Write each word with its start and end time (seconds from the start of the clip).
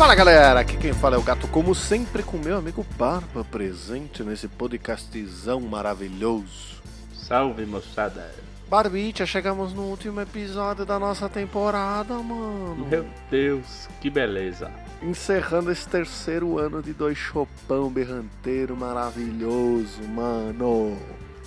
Fala 0.00 0.14
galera, 0.14 0.60
aqui 0.60 0.78
quem 0.78 0.94
fala 0.94 1.16
é 1.16 1.18
o 1.18 1.22
Gato, 1.22 1.46
como 1.48 1.74
sempre, 1.74 2.22
com 2.22 2.38
meu 2.38 2.56
amigo 2.56 2.86
Barba 2.96 3.44
presente 3.44 4.22
nesse 4.22 4.48
podcastzão 4.48 5.60
maravilhoso. 5.60 6.80
Salve 7.12 7.66
moçada! 7.66 8.34
Barbicha, 8.66 9.26
chegamos 9.26 9.74
no 9.74 9.82
último 9.82 10.22
episódio 10.22 10.86
da 10.86 10.98
nossa 10.98 11.28
temporada, 11.28 12.14
mano. 12.14 12.86
Meu 12.88 13.04
Deus, 13.30 13.90
que 14.00 14.08
beleza! 14.08 14.70
Encerrando 15.02 15.70
esse 15.70 15.86
terceiro 15.86 16.58
ano 16.58 16.82
de 16.82 16.94
dois 16.94 17.18
chopão 17.18 17.90
berranteiro 17.90 18.74
maravilhoso, 18.74 20.02
mano. 20.08 20.96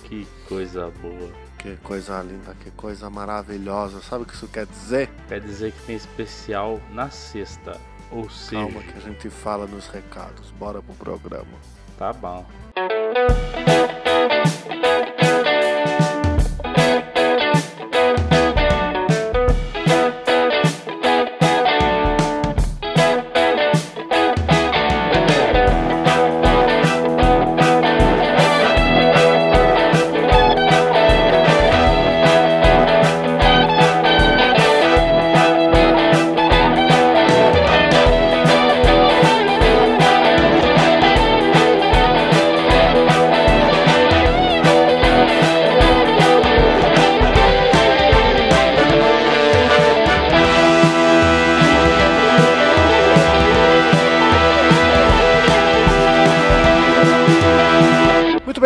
Que 0.04 0.24
coisa 0.48 0.92
boa! 1.02 1.44
Que 1.58 1.76
coisa 1.78 2.22
linda, 2.22 2.54
que 2.62 2.70
coisa 2.70 3.10
maravilhosa. 3.10 4.00
Sabe 4.00 4.22
o 4.22 4.26
que 4.26 4.34
isso 4.34 4.46
quer 4.46 4.66
dizer? 4.66 5.10
Quer 5.26 5.40
dizer 5.40 5.72
que 5.72 5.86
tem 5.86 5.96
especial 5.96 6.80
na 6.92 7.10
sexta. 7.10 7.80
Ou 8.10 8.28
seja, 8.30 8.62
Calma 8.62 8.80
que 8.82 8.98
a 8.98 9.00
gente 9.00 9.30
fala 9.30 9.66
nos 9.66 9.86
recados. 9.88 10.50
Bora 10.52 10.80
pro 10.82 10.94
programa. 10.94 11.58
tá 11.98 12.12
bom. 12.12 12.44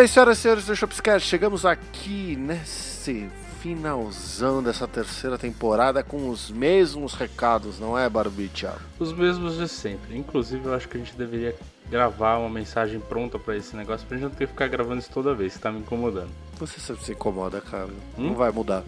Bem, 0.08 0.14
senhoras 0.14 0.38
e 0.38 0.40
senhores 0.40 0.64
do 0.64 0.74
Shopscast, 0.74 1.28
chegamos 1.28 1.66
aqui 1.66 2.34
nesse 2.34 3.28
finalzão 3.60 4.62
dessa 4.62 4.88
terceira 4.88 5.36
temporada 5.36 6.02
com 6.02 6.30
os 6.30 6.50
mesmos 6.50 7.12
recados, 7.12 7.78
não 7.78 7.98
é, 7.98 8.08
Barbicha? 8.08 8.74
Os 8.98 9.12
mesmos 9.12 9.58
de 9.58 9.68
sempre. 9.68 10.16
Inclusive, 10.16 10.64
eu 10.64 10.74
acho 10.74 10.88
que 10.88 10.96
a 10.96 11.00
gente 11.00 11.14
deveria 11.14 11.54
gravar 11.90 12.38
uma 12.38 12.48
mensagem 12.48 12.98
pronta 12.98 13.38
pra 13.38 13.56
esse 13.56 13.76
negócio 13.76 14.06
pra 14.06 14.16
gente 14.16 14.24
não 14.24 14.30
ter 14.30 14.46
que 14.46 14.52
ficar 14.52 14.68
gravando 14.68 15.00
isso 15.00 15.10
toda 15.12 15.34
vez, 15.34 15.54
que 15.54 15.60
tá 15.60 15.70
me 15.70 15.80
incomodando. 15.80 16.30
Você 16.58 16.80
sempre 16.80 17.04
se 17.04 17.12
incomoda, 17.12 17.60
cara. 17.60 17.90
Hum? 18.16 18.28
Não 18.28 18.34
vai 18.34 18.50
mudar. 18.50 18.84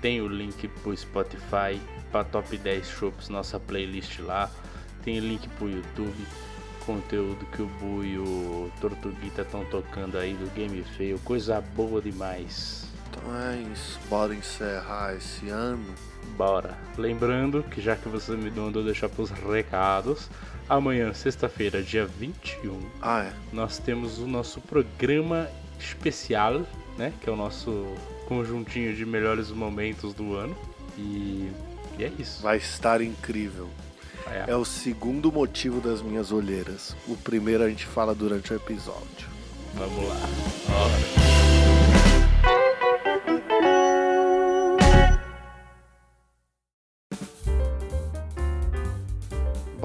tem 0.00 0.20
o 0.20 0.28
link 0.28 0.68
pro 0.82 0.96
Spotify, 0.96 1.80
pra 2.10 2.24
Top 2.24 2.56
10 2.56 2.86
Shops, 2.88 3.28
nossa 3.28 3.58
playlist 3.58 4.18
lá. 4.20 4.50
Tem 5.04 5.18
link 5.20 5.48
pro 5.50 5.68
YouTube, 5.68 6.14
conteúdo 6.84 7.44
que 7.46 7.62
o 7.62 7.66
Bu 7.66 8.04
e 8.04 8.18
o 8.18 8.70
Tortuguita 8.80 9.42
estão 9.42 9.64
tocando 9.66 10.18
aí 10.18 10.34
do 10.34 10.50
Game 10.54 10.82
Feio. 10.96 11.18
Coisa 11.20 11.60
boa 11.60 12.00
demais. 12.00 12.86
Então 13.10 13.22
é 13.36 13.56
isso, 13.72 13.98
bora 14.10 14.34
encerrar 14.34 15.14
esse 15.14 15.48
ano. 15.48 15.94
Bora. 16.36 16.76
Lembrando 16.98 17.62
que 17.62 17.80
já 17.80 17.96
que 17.96 18.08
você 18.08 18.32
me 18.32 18.50
mandou 18.50 18.82
deixar 18.84 19.08
pros 19.08 19.30
recados, 19.30 20.28
amanhã, 20.68 21.14
sexta-feira, 21.14 21.82
dia 21.82 22.04
21, 22.04 22.78
Ah, 23.00 23.24
é. 23.24 23.32
nós 23.52 23.78
temos 23.78 24.18
o 24.18 24.26
nosso 24.26 24.60
programa 24.60 25.48
especial, 25.78 26.66
né? 26.96 27.12
Que 27.20 27.28
é 27.28 27.32
o 27.32 27.36
nosso 27.36 27.86
conjuntinho 28.26 28.94
de 28.94 29.04
melhores 29.04 29.50
momentos 29.50 30.14
do 30.14 30.34
ano. 30.34 30.56
E, 30.98 31.50
e 31.98 32.04
é 32.04 32.12
isso. 32.18 32.42
Vai 32.42 32.56
estar 32.56 33.00
incrível. 33.00 33.68
É. 34.26 34.50
É 34.52 34.56
o 34.56 34.64
segundo 34.64 35.30
motivo 35.30 35.80
das 35.80 36.02
minhas 36.02 36.32
olheiras. 36.32 36.96
O 37.06 37.16
primeiro 37.16 37.62
a 37.62 37.68
gente 37.68 37.86
fala 37.86 38.14
durante 38.14 38.52
o 38.52 38.56
episódio. 38.56 39.28
Vamos 39.74 40.08
lá. 40.08 40.16
Bora. 40.68 41.45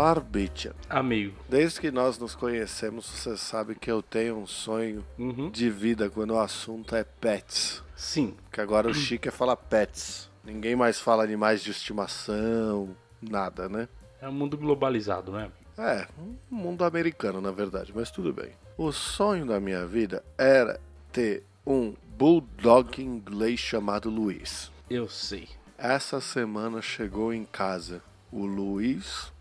Barbicha, 0.06 0.73
Amigo. 0.89 1.35
desde 1.47 1.79
que 1.79 1.91
nós 1.91 2.17
nos 2.17 2.34
conhecemos, 2.34 3.06
você 3.06 3.38
sabe 3.38 3.75
que 3.75 3.91
eu 3.91 4.01
tenho 4.01 4.35
um 4.35 4.47
sonho 4.47 5.06
Uhum. 5.16 5.51
de 5.51 5.69
vida 5.69 6.09
quando 6.09 6.31
o 6.31 6.39
assunto 6.39 6.95
é 6.95 7.03
pets. 7.03 7.84
Sim. 7.95 8.35
Que 8.51 8.59
agora 8.59 8.90
o 8.90 8.95
chique 8.95 9.28
é 9.28 9.31
falar 9.31 9.56
pets. 9.56 10.28
Ninguém 10.44 10.75
mais 10.75 11.00
fala 11.00 11.23
animais 11.23 11.61
de 11.61 11.69
estimação, 11.69 12.97
nada, 13.22 13.69
né? 13.69 13.88
É 14.19 14.28
um 14.28 14.31
mundo 14.31 14.57
globalizado, 14.57 15.31
né? 15.34 15.51
É, 15.78 16.07
um 16.19 16.35
mundo 16.56 16.84
americano, 16.84 17.40
na 17.40 17.51
verdade, 17.51 17.91
mas 17.95 18.09
tudo 18.09 18.34
bem. 18.34 18.53
O 18.75 18.91
sonho 18.91 19.45
da 19.45 19.59
minha 19.59 19.85
vida 19.85 20.23
era 20.35 20.79
ter 21.11 21.44
um 21.63 21.94
bulldog 22.17 23.00
inglês 23.03 23.59
chamado 23.59 24.09
Luiz. 24.09 24.72
Eu 24.90 25.07
sei. 25.07 25.47
Essa 25.78 26.19
semana 26.19 26.81
chegou 26.81 27.31
em 27.31 27.45
casa 27.45 28.01
o 28.31 28.47
Luiz 28.47 29.31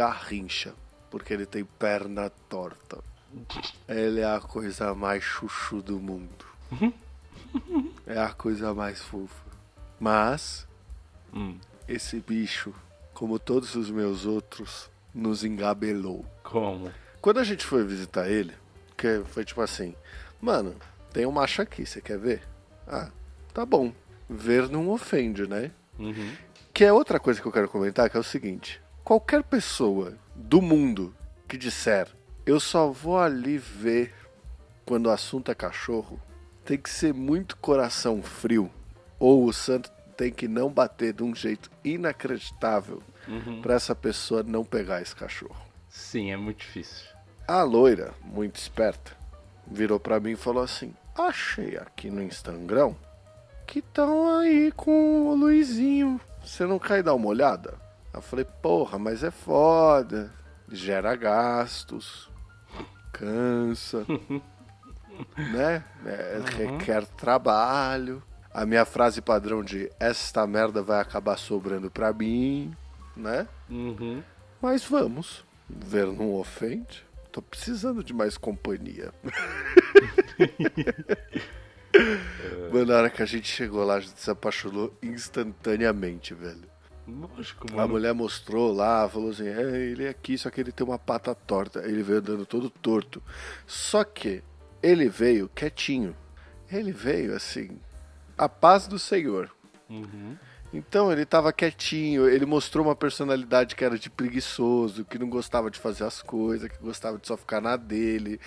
Garrincha, 0.00 0.74
porque 1.10 1.32
ele 1.32 1.46
tem 1.46 1.64
perna 1.64 2.28
torta. 2.50 3.02
Ele 3.88 4.20
é 4.20 4.26
a 4.36 4.40
coisa 4.40 4.94
mais 4.94 5.24
chuchu 5.24 5.80
do 5.80 5.98
mundo. 5.98 6.44
É 8.06 8.18
a 8.18 8.28
coisa 8.32 8.74
mais 8.74 9.00
fofa. 9.00 9.46
Mas 9.98 10.66
Hum. 11.32 11.58
esse 11.88 12.20
bicho, 12.20 12.74
como 13.14 13.38
todos 13.38 13.74
os 13.74 13.90
meus 13.90 14.26
outros, 14.26 14.90
nos 15.14 15.42
engabelou. 15.44 16.24
Como? 16.42 16.92
Quando 17.22 17.38
a 17.40 17.44
gente 17.44 17.64
foi 17.64 17.82
visitar 17.82 18.28
ele, 18.28 18.52
que 18.98 19.22
foi 19.24 19.44
tipo 19.46 19.62
assim, 19.62 19.94
mano, 20.40 20.76
tem 21.12 21.24
um 21.24 21.32
macho 21.32 21.62
aqui, 21.62 21.86
você 21.86 22.02
quer 22.02 22.18
ver? 22.18 22.42
Ah, 22.86 23.10
tá 23.54 23.64
bom. 23.64 23.92
Ver 24.28 24.68
não 24.68 24.90
ofende, 24.90 25.46
né? 25.46 25.70
Uhum. 25.98 26.34
Que 26.74 26.84
é 26.84 26.92
outra 26.92 27.18
coisa 27.18 27.40
que 27.40 27.48
eu 27.48 27.52
quero 27.52 27.68
comentar, 27.70 28.10
que 28.10 28.16
é 28.18 28.20
o 28.20 28.24
seguinte: 28.24 28.80
qualquer 29.06 29.44
pessoa 29.44 30.14
do 30.34 30.60
mundo 30.60 31.14
que 31.46 31.56
disser 31.56 32.08
eu 32.44 32.58
só 32.58 32.90
vou 32.90 33.20
ali 33.20 33.56
ver 33.56 34.12
quando 34.84 35.06
o 35.06 35.10
assunto 35.10 35.48
é 35.50 35.54
cachorro, 35.54 36.20
tem 36.64 36.76
que 36.76 36.90
ser 36.90 37.14
muito 37.14 37.56
coração 37.56 38.20
frio, 38.20 38.68
ou 39.18 39.44
o 39.44 39.52
santo 39.52 39.90
tem 40.16 40.32
que 40.32 40.48
não 40.48 40.68
bater 40.68 41.12
de 41.12 41.22
um 41.22 41.32
jeito 41.34 41.70
inacreditável 41.84 43.00
Uhum. 43.28 43.60
pra 43.62 43.74
essa 43.74 43.94
pessoa 43.94 44.42
não 44.44 44.64
pegar 44.64 45.00
esse 45.02 45.14
cachorro. 45.14 45.56
Sim, 45.88 46.32
é 46.32 46.36
muito 46.36 46.58
difícil. 46.58 47.06
A 47.46 47.62
loira, 47.62 48.12
muito 48.24 48.56
esperta, 48.56 49.12
virou 49.66 49.98
pra 50.00 50.18
mim 50.20 50.32
e 50.32 50.36
falou 50.36 50.62
assim: 50.64 50.94
Achei 51.16 51.76
aqui 51.76 52.08
no 52.10 52.22
Instagram 52.22 52.94
que 53.66 53.80
estão 53.80 54.38
aí 54.38 54.70
com 54.72 55.26
o 55.28 55.34
Luizinho. 55.36 56.20
Você 56.44 56.64
não 56.66 56.78
quer 56.78 57.02
dar 57.04 57.14
uma 57.14 57.26
olhada? 57.26 57.74
Eu 58.16 58.22
falei: 58.22 58.44
Porra, 58.62 58.98
mas 58.98 59.22
é 59.22 59.30
foda. 59.30 60.32
Gera 60.68 61.14
gastos, 61.14 62.28
cansa, 63.12 64.04
né? 65.52 65.84
É, 66.04 66.40
Requer 66.56 67.06
trabalho. 67.06 68.22
A 68.52 68.66
minha 68.66 68.84
frase 68.84 69.20
padrão 69.20 69.62
de 69.62 69.90
esta 70.00 70.44
merda 70.46 70.82
vai 70.82 71.00
acabar 71.00 71.36
sobrando 71.36 71.90
pra 71.90 72.12
mim, 72.12 72.74
né? 73.14 73.46
Uhum. 73.68 74.22
Mas 74.60 74.84
vamos. 74.84 75.44
Ver 75.68 76.06
não 76.06 76.34
ofende. 76.34 77.04
Tô 77.30 77.42
precisando 77.42 78.02
de 78.02 78.14
mais 78.14 78.38
companhia. 78.38 79.12
Mano, 82.72 82.86
na 82.86 82.96
hora 82.96 83.10
que 83.10 83.22
a 83.22 83.26
gente 83.26 83.46
chegou 83.48 83.84
lá, 83.84 83.96
a 83.96 84.00
gente 84.00 84.18
se 84.20 84.30
apaixonou 84.30 84.96
instantaneamente, 85.02 86.32
velho. 86.34 86.75
Lógico, 87.06 87.66
A 87.72 87.76
mano. 87.76 87.88
mulher 87.88 88.12
mostrou 88.12 88.72
lá, 88.72 89.08
falou 89.08 89.30
assim: 89.30 89.46
é, 89.46 89.60
ele 89.60 90.04
é 90.04 90.08
aqui, 90.08 90.36
só 90.36 90.50
que 90.50 90.60
ele 90.60 90.72
tem 90.72 90.86
uma 90.86 90.98
pata 90.98 91.34
torta. 91.34 91.80
Ele 91.80 92.02
veio 92.02 92.18
andando 92.18 92.44
todo 92.44 92.68
torto. 92.68 93.22
Só 93.66 94.02
que 94.02 94.42
ele 94.82 95.08
veio 95.08 95.48
quietinho. 95.48 96.16
Ele 96.70 96.90
veio 96.92 97.34
assim, 97.34 97.78
a 98.36 98.48
paz 98.48 98.88
do 98.88 98.98
Senhor. 98.98 99.50
Uhum. 99.88 100.36
Então 100.72 101.12
ele 101.12 101.24
tava 101.24 101.52
quietinho, 101.52 102.28
ele 102.28 102.44
mostrou 102.44 102.84
uma 102.84 102.96
personalidade 102.96 103.76
que 103.76 103.84
era 103.84 103.96
de 103.96 104.10
preguiçoso, 104.10 105.04
que 105.04 105.18
não 105.18 105.28
gostava 105.28 105.70
de 105.70 105.78
fazer 105.78 106.04
as 106.04 106.20
coisas, 106.20 106.68
que 106.68 106.78
gostava 106.78 107.18
de 107.18 107.26
só 107.26 107.36
ficar 107.36 107.60
na 107.60 107.76
dele, 107.76 108.40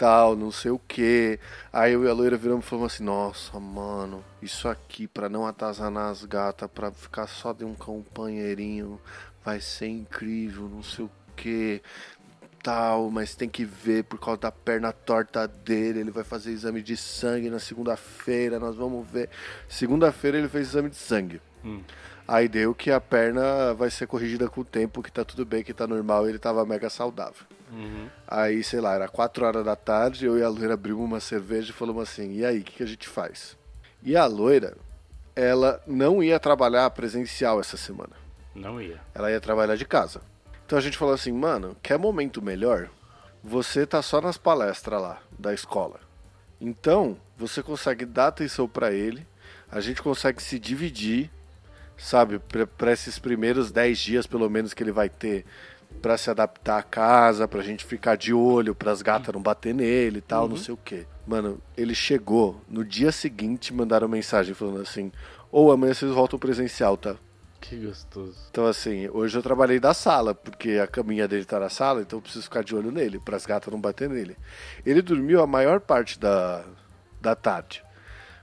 tal, 0.00 0.34
não 0.34 0.50
sei 0.50 0.70
o 0.70 0.78
que. 0.78 1.38
Aí 1.70 1.92
eu 1.92 2.02
e 2.04 2.08
a 2.08 2.14
loira 2.14 2.34
viramos 2.38 2.64
e 2.64 2.68
falamos 2.68 2.94
assim: 2.94 3.04
Nossa, 3.04 3.60
mano, 3.60 4.24
isso 4.40 4.66
aqui 4.66 5.06
pra 5.06 5.28
não 5.28 5.46
atazanar 5.46 6.10
as 6.10 6.24
gatas, 6.24 6.70
pra 6.74 6.90
ficar 6.90 7.26
só 7.26 7.52
de 7.52 7.66
um 7.66 7.74
companheirinho, 7.74 8.98
vai 9.44 9.60
ser 9.60 9.88
incrível, 9.88 10.70
não 10.70 10.82
sei 10.82 11.04
o 11.04 11.10
que. 11.36 11.82
Tal, 12.62 13.10
mas 13.10 13.34
tem 13.34 13.48
que 13.48 13.64
ver 13.64 14.04
por 14.04 14.18
causa 14.18 14.40
da 14.40 14.52
perna 14.52 14.92
torta 14.92 15.46
dele. 15.48 16.00
Ele 16.00 16.10
vai 16.10 16.24
fazer 16.24 16.50
exame 16.50 16.82
de 16.82 16.94
sangue 16.94 17.48
na 17.48 17.58
segunda-feira. 17.58 18.58
Nós 18.58 18.76
vamos 18.76 19.08
ver. 19.08 19.30
Segunda-feira 19.66 20.36
ele 20.36 20.48
fez 20.48 20.68
exame 20.68 20.90
de 20.90 20.96
sangue. 20.96 21.40
Hum. 21.64 21.80
Aí 22.28 22.48
deu 22.48 22.74
que 22.74 22.90
a 22.90 23.00
perna 23.00 23.72
vai 23.72 23.90
ser 23.90 24.06
corrigida 24.06 24.46
com 24.46 24.60
o 24.60 24.64
tempo, 24.64 25.02
que 25.02 25.10
tá 25.10 25.24
tudo 25.24 25.46
bem, 25.46 25.64
que 25.64 25.72
tá 25.72 25.86
normal, 25.86 26.28
ele 26.28 26.38
tava 26.38 26.64
mega 26.66 26.90
saudável. 26.90 27.46
Uhum. 27.70 28.08
Aí, 28.26 28.62
sei 28.64 28.80
lá, 28.80 28.94
era 28.94 29.08
4 29.08 29.44
horas 29.44 29.64
da 29.64 29.76
tarde, 29.76 30.26
eu 30.26 30.38
e 30.38 30.42
a 30.42 30.48
loira 30.48 30.74
abrimos 30.74 31.04
uma 31.04 31.20
cerveja 31.20 31.70
e 31.70 31.74
falamos 31.74 32.02
assim, 32.02 32.32
e 32.34 32.44
aí, 32.44 32.60
o 32.60 32.64
que, 32.64 32.76
que 32.76 32.82
a 32.82 32.86
gente 32.86 33.08
faz? 33.08 33.56
E 34.02 34.16
a 34.16 34.26
loira, 34.26 34.76
ela 35.36 35.82
não 35.86 36.22
ia 36.22 36.40
trabalhar 36.40 36.90
presencial 36.90 37.60
essa 37.60 37.76
semana. 37.76 38.12
Não 38.54 38.80
ia. 38.80 39.00
Ela 39.14 39.30
ia 39.30 39.40
trabalhar 39.40 39.76
de 39.76 39.84
casa. 39.84 40.20
Então 40.66 40.78
a 40.78 40.82
gente 40.82 40.98
falou 40.98 41.14
assim, 41.14 41.32
mano, 41.32 41.76
quer 41.82 41.98
momento 41.98 42.42
melhor? 42.42 42.90
Você 43.42 43.86
tá 43.86 44.02
só 44.02 44.20
nas 44.20 44.36
palestras 44.36 45.00
lá, 45.00 45.22
da 45.38 45.54
escola. 45.54 46.00
Então, 46.60 47.16
você 47.36 47.62
consegue 47.62 48.04
dar 48.04 48.28
atenção 48.28 48.68
pra 48.68 48.92
ele, 48.92 49.26
a 49.70 49.80
gente 49.80 50.02
consegue 50.02 50.42
se 50.42 50.58
dividir, 50.58 51.30
sabe, 51.96 52.38
pra 52.76 52.92
esses 52.92 53.18
primeiros 53.18 53.72
10 53.72 53.98
dias 53.98 54.26
pelo 54.26 54.48
menos 54.50 54.74
que 54.74 54.82
ele 54.82 54.92
vai 54.92 55.08
ter 55.08 55.46
pra 56.00 56.16
se 56.16 56.30
adaptar 56.30 56.78
à 56.78 56.82
casa, 56.82 57.46
pra 57.46 57.62
gente 57.62 57.84
ficar 57.84 58.16
de 58.16 58.32
olho, 58.32 58.74
pras 58.74 59.02
gatas 59.02 59.34
não 59.34 59.42
bater 59.42 59.74
nele 59.74 60.18
e 60.18 60.22
tal, 60.22 60.48
não 60.48 60.56
sei 60.56 60.74
o 60.74 60.78
quê. 60.78 61.06
Mano, 61.26 61.60
ele 61.76 61.94
chegou 61.94 62.60
no 62.68 62.84
dia 62.84 63.12
seguinte, 63.12 63.72
mandaram 63.72 64.08
mensagem 64.08 64.54
falando 64.54 64.80
assim: 64.80 65.12
"Ou 65.50 65.70
amanhã 65.70 65.94
vocês 65.94 66.12
voltam 66.12 66.38
presencial, 66.38 66.96
tá?" 66.96 67.16
Que 67.60 67.76
gostoso. 67.76 68.38
Então, 68.50 68.66
assim, 68.66 69.08
hoje 69.10 69.36
eu 69.36 69.42
trabalhei 69.42 69.78
da 69.78 69.92
sala, 69.92 70.34
porque 70.34 70.80
a 70.82 70.86
caminha 70.86 71.28
dele 71.28 71.44
tá 71.44 71.60
na 71.60 71.68
sala, 71.68 72.00
então 72.00 72.18
eu 72.18 72.22
preciso 72.22 72.44
ficar 72.44 72.64
de 72.64 72.74
olho 72.74 72.90
nele, 72.90 73.20
para 73.20 73.36
as 73.36 73.44
gatas 73.44 73.70
não 73.70 73.80
bater 73.80 74.08
nele. 74.08 74.36
Ele 74.84 75.02
dormiu 75.02 75.42
a 75.42 75.46
maior 75.46 75.78
parte 75.78 76.18
da, 76.18 76.64
da 77.20 77.34
tarde. 77.34 77.84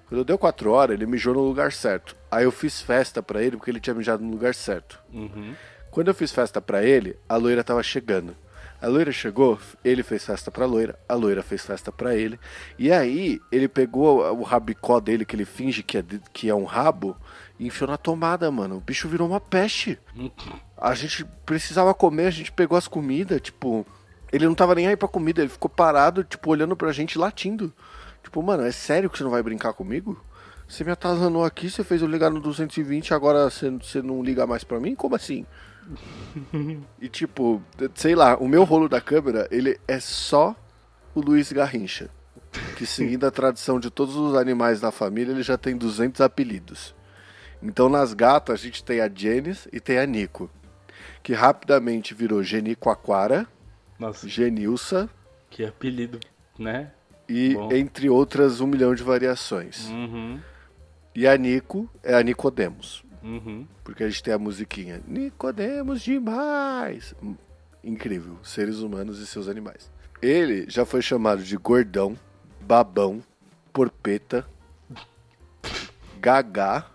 Quando 0.07 0.23
deu 0.23 0.37
quatro 0.37 0.71
horas, 0.71 0.93
ele 0.93 1.05
mijou 1.05 1.33
no 1.33 1.41
lugar 1.41 1.73
certo. 1.73 2.15
Aí 2.31 2.45
eu 2.45 2.51
fiz 2.51 2.79
festa 2.81 3.21
pra 3.21 3.41
ele, 3.41 3.57
porque 3.57 3.71
ele 3.71 3.79
tinha 3.79 3.93
mijado 3.93 4.23
no 4.23 4.31
lugar 4.31 4.53
certo. 4.53 4.99
Uhum. 5.11 5.53
Quando 5.97 6.09
eu 6.09 6.13
fiz 6.13 6.31
festa 6.31 6.61
pra 6.61 6.83
ele, 6.83 7.17
a 7.27 7.37
loira 7.37 7.63
tava 7.63 7.81
chegando. 7.81 8.35
A 8.79 8.85
loira 8.85 9.11
chegou, 9.11 9.57
ele 9.83 10.03
fez 10.03 10.23
festa 10.23 10.51
pra 10.51 10.63
loira, 10.63 10.95
a 11.09 11.15
loira 11.15 11.41
fez 11.41 11.65
festa 11.65 11.91
pra 11.91 12.15
ele. 12.15 12.39
E 12.77 12.91
aí, 12.91 13.41
ele 13.51 13.67
pegou 13.67 14.21
o 14.37 14.43
rabicó 14.43 14.99
dele, 14.99 15.25
que 15.25 15.35
ele 15.35 15.43
finge 15.43 15.81
que 15.81 15.97
é, 15.97 16.05
que 16.31 16.49
é 16.49 16.53
um 16.53 16.65
rabo, 16.65 17.17
e 17.57 17.65
enfiou 17.65 17.89
na 17.89 17.97
tomada, 17.97 18.51
mano. 18.51 18.77
O 18.77 18.79
bicho 18.79 19.07
virou 19.07 19.27
uma 19.27 19.39
peste. 19.39 19.97
A 20.77 20.93
gente 20.93 21.25
precisava 21.43 21.95
comer, 21.95 22.27
a 22.27 22.29
gente 22.31 22.51
pegou 22.51 22.77
as 22.77 22.87
comidas, 22.87 23.41
tipo. 23.41 23.83
Ele 24.31 24.45
não 24.45 24.53
tava 24.53 24.75
nem 24.75 24.85
aí 24.87 24.95
pra 24.95 25.07
comida, 25.07 25.41
ele 25.41 25.49
ficou 25.49 25.67
parado, 25.67 26.23
tipo, 26.23 26.51
olhando 26.51 26.77
pra 26.77 26.91
gente 26.91 27.17
latindo. 27.17 27.73
Tipo, 28.21 28.43
mano, 28.43 28.61
é 28.61 28.71
sério 28.71 29.09
que 29.09 29.17
você 29.17 29.23
não 29.23 29.31
vai 29.31 29.41
brincar 29.41 29.73
comigo? 29.73 30.23
Você 30.67 30.83
me 30.83 30.91
atazanou 30.91 31.43
aqui, 31.43 31.71
você 31.71 31.83
fez 31.83 32.03
eu 32.03 32.07
ligar 32.07 32.29
no 32.29 32.39
220, 32.39 33.15
agora 33.15 33.49
você, 33.49 33.71
você 33.71 33.99
não 33.99 34.21
liga 34.21 34.45
mais 34.45 34.63
pra 34.63 34.79
mim? 34.79 34.93
Como 34.93 35.15
assim? 35.15 35.43
e 36.99 37.07
tipo, 37.09 37.61
sei 37.95 38.15
lá, 38.15 38.37
o 38.37 38.47
meu 38.47 38.63
rolo 38.63 38.89
da 38.89 39.01
câmera, 39.01 39.47
ele 39.51 39.79
é 39.87 39.99
só 39.99 40.55
o 41.13 41.21
Luiz 41.21 41.51
Garrincha. 41.51 42.09
Que 42.75 42.85
seguindo 42.85 43.25
a 43.25 43.31
tradição 43.31 43.79
de 43.79 43.89
todos 43.89 44.15
os 44.15 44.35
animais 44.35 44.79
da 44.79 44.91
família, 44.91 45.31
ele 45.31 45.43
já 45.43 45.57
tem 45.57 45.77
200 45.77 46.21
apelidos. 46.21 46.95
Então 47.61 47.89
nas 47.89 48.13
gatas 48.13 48.59
a 48.59 48.63
gente 48.63 48.83
tem 48.83 49.01
a 49.01 49.09
Jenis 49.09 49.67
e 49.71 49.79
tem 49.79 49.97
a 49.97 50.05
Nico. 50.05 50.49
Que 51.21 51.33
rapidamente 51.33 52.13
virou 52.13 52.41
Geni 52.41 52.75
Quaquara, 52.75 53.47
Nossa, 53.99 54.27
Genilsa 54.27 55.09
que 55.49 55.63
apelido, 55.63 56.19
né? 56.57 56.91
e 57.27 57.53
Bom. 57.53 57.71
entre 57.73 58.09
outras 58.09 58.61
um 58.61 58.67
milhão 58.67 58.95
de 58.95 59.03
variações. 59.03 59.87
Uhum. 59.89 60.39
E 61.15 61.27
a 61.27 61.35
Nico 61.35 61.89
é 62.03 62.15
a 62.15 62.23
Nicodemos. 62.23 63.03
Uhum. 63.23 63.67
Porque 63.83 64.03
a 64.03 64.09
gente 64.09 64.23
tem 64.23 64.33
a 64.33 64.39
musiquinha 64.39 65.01
Nicodemos 65.07 66.01
demais. 66.01 67.15
Incrível, 67.83 68.37
seres 68.43 68.79
humanos 68.79 69.19
e 69.19 69.27
seus 69.27 69.47
animais. 69.47 69.91
Ele 70.21 70.65
já 70.69 70.85
foi 70.85 71.01
chamado 71.01 71.43
de 71.43 71.55
gordão, 71.57 72.17
babão, 72.61 73.21
porpeta, 73.71 74.47
gagá, 76.19 76.89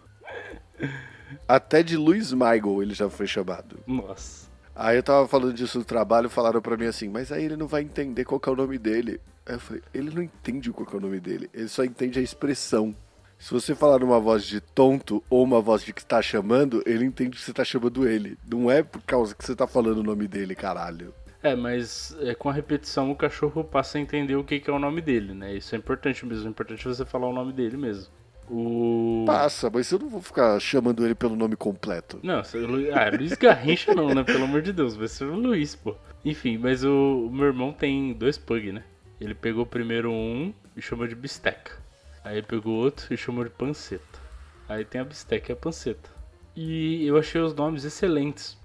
até 1.47 1.83
de 1.83 1.97
Luiz 1.97 2.33
Michael 2.33 2.83
ele 2.83 2.95
já 2.95 3.09
foi 3.09 3.27
chamado. 3.27 3.79
Nossa. 3.87 4.51
Aí 4.75 4.97
eu 4.97 5.03
tava 5.03 5.29
falando 5.29 5.53
disso 5.53 5.79
no 5.79 5.85
trabalho, 5.85 6.31
falaram 6.31 6.61
pra 6.61 6.77
mim 6.77 6.87
assim, 6.87 7.09
mas 7.09 7.31
aí 7.31 7.45
ele 7.45 7.57
não 7.57 7.67
vai 7.67 7.83
entender 7.83 8.25
qual 8.25 8.41
que 8.41 8.49
é 8.49 8.53
o 8.53 8.57
nome 8.57 8.79
dele. 8.79 9.21
Aí 9.45 9.55
eu 9.55 9.61
falei, 9.61 9.83
ele 9.93 10.11
não 10.11 10.23
entende 10.23 10.71
qual 10.73 10.87
que 10.87 10.95
é 10.95 10.99
o 10.99 11.03
nome 11.03 11.21
dele, 11.21 11.51
ele 11.53 11.69
só 11.69 11.85
entende 11.85 12.19
a 12.19 12.23
expressão. 12.23 12.95
Se 13.43 13.53
você 13.53 13.75
falar 13.75 13.99
numa 13.99 14.21
voz 14.21 14.45
de 14.45 14.61
tonto 14.61 15.21
ou 15.29 15.43
uma 15.43 15.61
voz 15.61 15.83
de 15.83 15.93
que 15.93 16.05
tá 16.05 16.23
chamando, 16.23 16.81
ele 16.87 17.05
entende 17.05 17.31
que 17.37 17.43
você 17.43 17.53
tá 17.53 17.65
chamando 17.65 18.07
ele. 18.07 18.39
Não 18.49 18.71
é 18.71 18.85
por 18.85 19.03
causa 19.03 19.35
que 19.35 19.45
você 19.45 19.57
tá 19.57 19.67
falando 19.67 19.99
o 19.99 20.03
nome 20.05 20.29
dele, 20.29 20.55
caralho. 20.55 21.13
É, 21.43 21.57
mas 21.57 22.17
é, 22.21 22.37
com 22.37 22.49
a 22.49 22.53
repetição 22.53 23.11
o 23.11 23.17
cachorro 23.17 23.65
passa 23.65 23.99
a 23.99 24.01
entender 24.01 24.37
o 24.37 24.45
que, 24.45 24.61
que 24.61 24.71
é 24.71 24.73
o 24.73 24.79
nome 24.79 25.01
dele, 25.01 25.35
né? 25.35 25.57
Isso 25.57 25.75
é 25.75 25.79
importante 25.79 26.25
mesmo. 26.25 26.47
É 26.47 26.51
importante 26.51 26.85
você 26.85 27.05
falar 27.05 27.27
o 27.27 27.33
nome 27.33 27.53
dele 27.53 27.77
mesmo. 27.77 28.13
O. 28.49 29.25
Passa, 29.27 29.69
mas 29.69 29.91
eu 29.91 29.99
não 29.99 30.09
vou 30.09 30.23
ficar 30.23 30.61
chamando 30.61 31.05
ele 31.05 31.17
pelo 31.17 31.35
nome 31.35 31.57
completo. 31.57 32.21
Não, 32.23 32.39
ah, 32.39 33.17
Luiz 33.17 33.33
Garrincha 33.35 33.93
não, 33.93 34.15
né? 34.15 34.23
Pelo 34.23 34.45
amor 34.45 34.63
de 34.63 34.73
Deus, 34.73 34.95
vai 34.95 35.09
ser 35.09 35.25
o 35.25 35.35
Luiz, 35.35 35.75
pô. 35.75 35.97
Enfim, 36.25 36.59
mas 36.59 36.85
o, 36.85 37.27
o 37.27 37.33
meu 37.33 37.47
irmão 37.47 37.73
tem 37.73 38.13
dois 38.13 38.39
pug, 38.39 38.71
né? 38.71 38.85
Ele 39.21 39.35
pegou 39.35 39.67
primeiro 39.67 40.13
um 40.13 40.55
e 40.77 40.81
chamou 40.81 41.09
de 41.09 41.17
bisteca. 41.17 41.82
Aí 42.25 42.43
pegou 42.43 42.75
outro 42.75 43.13
e 43.13 43.17
chamou 43.17 43.45
de 43.45 43.51
panceta. 43.51 44.21
Aí 44.69 44.85
tem 44.85 45.01
a 45.01 45.05
bisteca 45.05 45.53
e 45.53 45.55
a 45.55 45.57
panceta. 45.57 46.11
E 46.55 47.07
eu 47.07 47.19
achei 47.19 47.41
os 47.41 47.55
nomes 47.55 47.85
excelentes. 47.85 48.57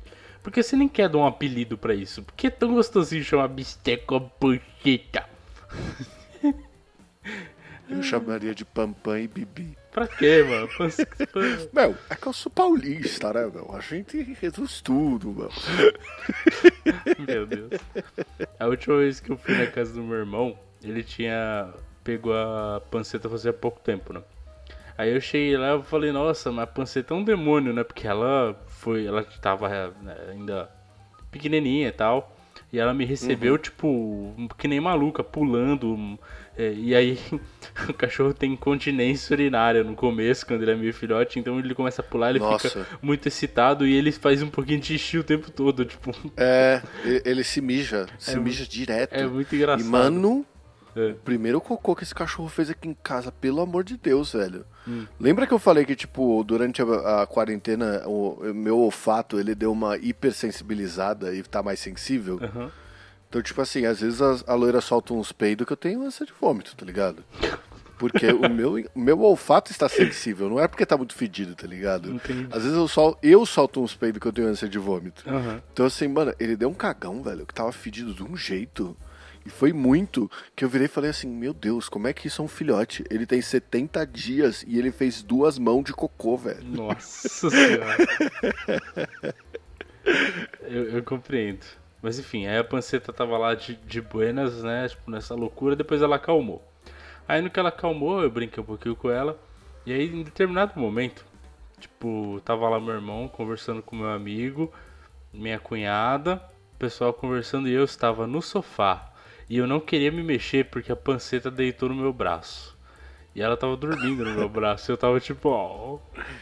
Porque 0.43 0.61
você 0.61 0.75
nem 0.75 0.87
quer 0.87 1.09
dar 1.09 1.17
um 1.17 1.25
apelido 1.25 1.77
pra 1.77 1.93
isso. 1.93 2.23
Porque 2.23 2.47
é 2.47 2.49
tão 2.49 2.73
gostosinho 2.73 3.23
chamar 3.23 3.47
bisteca 3.47 4.13
ou 4.13 4.21
panceta. 4.21 5.27
Eu 7.89 8.03
chamaria 8.03 8.53
de 8.53 8.65
Pampam 8.65 9.17
e 9.17 9.27
Bibi. 9.27 9.77
Pra 9.91 10.07
quê, 10.07 10.43
mano? 10.43 10.67
Panceta. 10.77 11.25
Meu, 11.71 11.95
é 12.09 12.15
que 12.15 12.27
eu 12.27 12.33
sou 12.33 12.51
paulista, 12.51 13.31
né, 13.33 13.49
meu? 13.51 13.73
A 13.73 13.79
gente 13.79 14.21
reduz 14.39 14.81
tudo, 14.81 15.31
meu. 15.31 15.49
Meu 17.25 17.45
Deus. 17.45 17.71
A 18.59 18.67
última 18.67 18.97
vez 18.97 19.19
que 19.19 19.31
eu 19.31 19.37
fui 19.37 19.55
na 19.57 19.67
casa 19.67 19.93
do 19.93 20.03
meu 20.03 20.17
irmão, 20.17 20.59
ele 20.83 21.03
tinha. 21.03 21.73
Pegou 22.07 22.33
a 22.33 22.81
panceta 22.89 23.27
fazia 23.29 23.51
pouco 23.51 23.81
tempo, 23.81 24.13
né? 24.13 24.21
Aí 24.97 25.13
eu 25.13 25.19
cheguei 25.19 25.57
lá 25.57 25.75
e 25.75 25.83
falei, 25.83 26.09
nossa, 26.13 26.49
mas 26.53 26.63
a 26.63 26.67
panceta 26.67 27.13
é 27.13 27.17
um 27.17 27.23
demônio, 27.23 27.73
né? 27.73 27.83
Porque 27.83 28.07
ela 28.07 28.57
foi. 28.67 29.05
Ela 29.05 29.23
tava 29.41 29.67
né, 30.01 30.15
ainda 30.31 30.69
pequenininha 31.29 31.89
e 31.89 31.91
tal. 31.91 32.33
E 32.71 32.79
ela 32.79 32.93
me 32.93 33.05
recebeu, 33.05 33.57
tipo, 33.57 34.33
que 34.57 34.67
nem 34.67 34.79
maluca, 34.79 35.23
pulando. 35.23 36.17
é, 36.57 36.73
e 36.73 36.95
aí, 36.95 37.19
o 37.87 37.93
cachorro 37.93 38.33
tem 38.33 38.53
incontinência 38.53 39.33
urinária 39.33 39.83
no 39.83 39.95
começo, 39.95 40.45
quando 40.45 40.63
ele 40.63 40.71
é 40.71 40.75
meio 40.75 40.93
filhote. 40.93 41.39
Então 41.39 41.59
ele 41.59 41.75
começa 41.75 42.01
a 42.01 42.05
pular, 42.05 42.29
ele 42.31 42.39
Nossa. 42.39 42.69
fica 42.69 42.87
muito 43.01 43.27
excitado 43.27 43.85
e 43.85 43.93
ele 43.93 44.11
faz 44.11 44.41
um 44.41 44.49
pouquinho 44.49 44.79
de 44.79 44.87
xixi 44.97 45.17
o 45.17 45.23
tempo 45.23 45.51
todo. 45.51 45.85
Tipo, 45.85 46.11
É, 46.37 46.81
ele 47.23 47.43
se 47.43 47.61
mija, 47.61 48.07
se 48.17 48.37
mija 48.39 48.65
direto. 48.65 49.13
é 49.13 49.27
muito 49.27 49.53
engraçado. 49.55 49.87
E, 49.87 49.89
mano, 49.89 50.45
É. 50.97 51.11
o 51.11 51.15
primeiro 51.15 51.61
cocô 51.61 51.95
que 51.95 52.03
esse 52.03 52.15
cachorro 52.15 52.49
fez 52.49 52.71
aqui 52.71 52.87
em 52.89 52.93
casa, 52.95 53.31
pelo 53.31 53.61
amor 53.61 53.83
de 53.83 53.95
Deus, 53.97 54.33
velho. 54.33 54.65
Hum. 54.87 55.05
Lembra 55.19 55.45
que 55.45 55.53
eu 55.53 55.59
falei 55.59 55.85
que, 55.85 55.95
tipo, 55.95 56.43
durante 56.43 56.81
a, 56.81 57.21
a 57.21 57.27
quarentena, 57.27 58.01
o, 58.07 58.39
o 58.41 58.53
meu 58.53 58.79
olfato, 58.79 59.39
ele 59.39 59.53
deu 59.53 59.71
uma 59.71 59.95
hipersensibilizada 59.97 61.35
e 61.35 61.43
tá 61.43 61.61
mais 61.61 61.79
sensível? 61.79 62.39
Aham. 62.41 62.71
Então, 63.29 63.41
tipo 63.41 63.61
assim, 63.61 63.85
às 63.85 63.99
vezes 63.99 64.21
a, 64.21 64.37
a 64.47 64.55
loira 64.55 64.79
solta 64.79 65.13
uns 65.13 65.31
peidos 65.31 65.67
que 65.67 65.73
eu 65.73 65.77
tenho 65.77 66.01
ânsia 66.01 66.25
de 66.25 66.33
vômito, 66.39 66.75
tá 66.75 66.85
ligado? 66.85 67.23
Porque 67.97 68.27
o 68.27 68.47
meu, 68.49 68.75
o 68.95 68.99
meu 68.99 69.19
olfato 69.21 69.71
está 69.71 69.89
sensível, 69.89 70.49
não 70.49 70.59
é 70.59 70.67
porque 70.67 70.85
tá 70.85 70.95
muito 70.95 71.13
fedido, 71.13 71.53
tá 71.53 71.67
ligado? 71.67 72.11
Entendi. 72.13 72.47
Às 72.49 72.63
vezes 72.63 72.77
eu, 72.77 72.87
sol, 72.87 73.17
eu 73.21 73.45
solto 73.45 73.81
uns 73.81 73.93
peidos 73.93 74.21
que 74.21 74.27
eu 74.27 74.33
tenho 74.33 74.47
ânsia 74.47 74.69
de 74.69 74.79
vômito. 74.79 75.23
Aham. 75.27 75.61
Então 75.73 75.85
assim, 75.85 76.07
mano, 76.07 76.33
ele 76.39 76.55
deu 76.55 76.69
um 76.69 76.73
cagão, 76.73 77.21
velho, 77.21 77.45
que 77.45 77.53
tava 77.53 77.71
fedido 77.71 78.13
de 78.13 78.23
um 78.23 78.37
jeito. 78.37 78.95
E 79.47 79.49
foi 79.49 79.71
muito 79.71 80.29
que 80.53 80.65
eu 80.65 80.67
virei 80.67 80.87
e 80.87 80.89
falei 80.89 81.09
assim, 81.09 81.29
meu 81.29 81.53
Deus, 81.53 81.87
como 81.87 82.05
é 82.05 82.11
que 82.11 82.27
isso 82.27 82.41
é 82.41 82.45
um 82.45 82.49
filhote? 82.49 83.05
Ele 83.09 83.25
tem 83.25 83.41
70 83.41 84.05
dias 84.05 84.61
e 84.67 84.77
ele 84.77 84.91
fez 84.91 85.23
duas 85.23 85.57
mãos 85.57 85.85
de 85.85 85.93
cocô, 85.93 86.35
velho. 86.35 86.61
Nossa 86.65 87.49
senhora. 87.49 87.95
eu, 90.63 90.97
eu 90.97 91.01
compreendo. 91.01 91.65
Mas 92.01 92.19
enfim, 92.19 92.45
aí 92.45 92.57
a 92.57 92.63
panceta 92.63 93.13
tava 93.13 93.37
lá 93.37 93.55
de, 93.55 93.75
de 93.75 94.01
buenas, 94.01 94.61
né? 94.63 94.89
Tipo, 94.89 95.09
nessa 95.09 95.33
loucura, 95.33 95.77
depois 95.77 96.01
ela 96.01 96.17
acalmou. 96.17 96.61
Aí 97.25 97.41
no 97.41 97.49
que 97.49 97.57
ela 97.57 97.69
acalmou, 97.69 98.21
eu 98.21 98.29
brinquei 98.29 98.61
um 98.61 98.65
pouquinho 98.65 98.97
com 98.97 99.09
ela. 99.09 99.39
E 99.85 99.93
aí, 99.93 100.13
em 100.13 100.23
determinado 100.23 100.77
momento, 100.77 101.25
tipo, 101.79 102.41
tava 102.43 102.67
lá 102.67 102.81
meu 102.81 102.95
irmão 102.95 103.29
conversando 103.29 103.81
com 103.81 103.95
meu 103.95 104.09
amigo, 104.09 104.73
minha 105.31 105.57
cunhada, 105.57 106.35
o 106.75 106.77
pessoal 106.77 107.13
conversando 107.13 107.69
e 107.69 107.71
eu 107.71 107.85
estava 107.85 108.27
no 108.27 108.41
sofá. 108.41 109.13
E 109.49 109.57
eu 109.57 109.67
não 109.67 109.79
queria 109.79 110.11
me 110.11 110.23
mexer 110.23 110.65
porque 110.65 110.91
a 110.91 110.95
panceta 110.95 111.49
deitou 111.49 111.89
no 111.89 111.95
meu 111.95 112.11
braço. 112.11 112.75
E 113.35 113.41
ela 113.41 113.55
tava 113.55 113.77
dormindo 113.77 114.25
no 114.25 114.33
meu 114.33 114.49
braço. 114.49 114.89
E 114.89 114.93
eu 114.93 114.97
tava 114.97 115.19
tipo, 115.19 115.49
ó. 115.49 115.99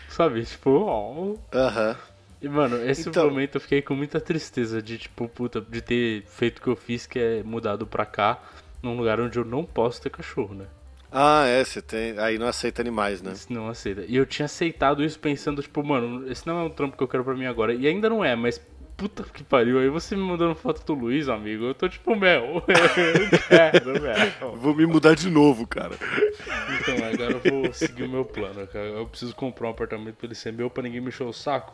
sabe? 0.10 0.44
Tipo, 0.44 0.70
ó. 0.72 1.36
Aham. 1.54 1.96
E, 2.42 2.48
mano, 2.50 2.78
esse 2.90 3.10
Então- 3.10 3.26
momento 3.30 3.56
eu 3.56 3.62
fiquei 3.62 3.82
com 3.82 3.96
muita 3.96 4.20
tristeza 4.20 4.82
de, 4.82 4.98
tipo, 4.98 5.28
puta, 5.28 5.60
de 5.62 5.82
ter 5.82 6.24
feito 6.28 6.60
o 6.60 6.62
que 6.62 6.68
eu 6.68 6.76
fiz, 6.76 7.06
que 7.08 7.18
é 7.20 7.44
mudado 7.44 7.86
pra 7.88 8.06
cá, 8.06 8.42
num 8.84 8.96
lugar 8.98 9.20
onde 9.20 9.38
eu 9.40 9.46
não 9.46 9.64
posso 9.66 10.02
ter 10.02 10.10
cachorro, 10.10 10.54
né? 10.54 10.66
Ah, 11.12 11.46
é, 11.46 11.64
você 11.64 11.82
tem. 11.82 12.18
Aí 12.20 12.38
não 12.38 12.48
aceita 12.48 12.82
animais, 12.82 13.22
né? 13.22 13.32
Isso 13.32 13.52
não 13.52 13.70
aceita. 13.70 14.04
E 14.08 14.16
eu 14.16 14.26
tinha 14.26 14.46
aceitado 14.46 15.04
isso 15.04 15.18
pensando, 15.18 15.62
tipo, 15.62 15.82
mano, 15.84 16.30
esse 16.30 16.46
não 16.46 16.60
é 16.60 16.64
um 16.64 16.70
trampo 16.70 16.98
que 16.98 17.04
eu 17.04 17.08
quero 17.08 17.24
pra 17.24 17.34
mim 17.36 17.46
agora. 17.46 17.74
E 17.74 17.88
ainda 17.88 18.10
não 18.10 18.24
é, 18.24 18.36
mas 18.36 18.60
puta 18.98 19.24
que 19.24 19.44
pariu. 19.44 19.80
Aí 19.80 19.90
você 19.90 20.16
me 20.16 20.24
mandando 20.24 20.56
foto 20.56 20.86
do 20.86 20.94
Luiz, 20.94 21.28
amigo. 21.30 21.66
Eu 21.66 21.74
tô 21.74 21.88
tipo, 21.90 22.16
Mel, 22.16 22.64
eu 22.68 23.40
quero, 23.48 24.02
Mel. 24.02 24.56
Vou 24.58 24.76
me 24.76 24.86
mudar 24.86 25.16
de 25.16 25.30
novo, 25.30 25.66
cara. 25.68 25.96
Então, 26.80 26.96
agora 27.08 27.40
eu 27.44 27.52
vou 27.64 27.74
seguir 27.74 28.04
o 28.04 28.10
meu 28.10 28.24
plano, 28.26 28.66
cara. 28.68 28.86
Eu 28.86 29.06
preciso 29.08 29.36
comprar 29.36 29.68
um 29.68 29.72
apartamento 29.72 30.16
pra 30.16 30.28
ele 30.28 30.36
ser 30.36 30.54
meu, 30.54 30.70
pra 30.70 30.84
ninguém 30.84 31.02
me 31.02 31.08
encher 31.10 31.24
o 31.26 31.34
saco. 31.34 31.74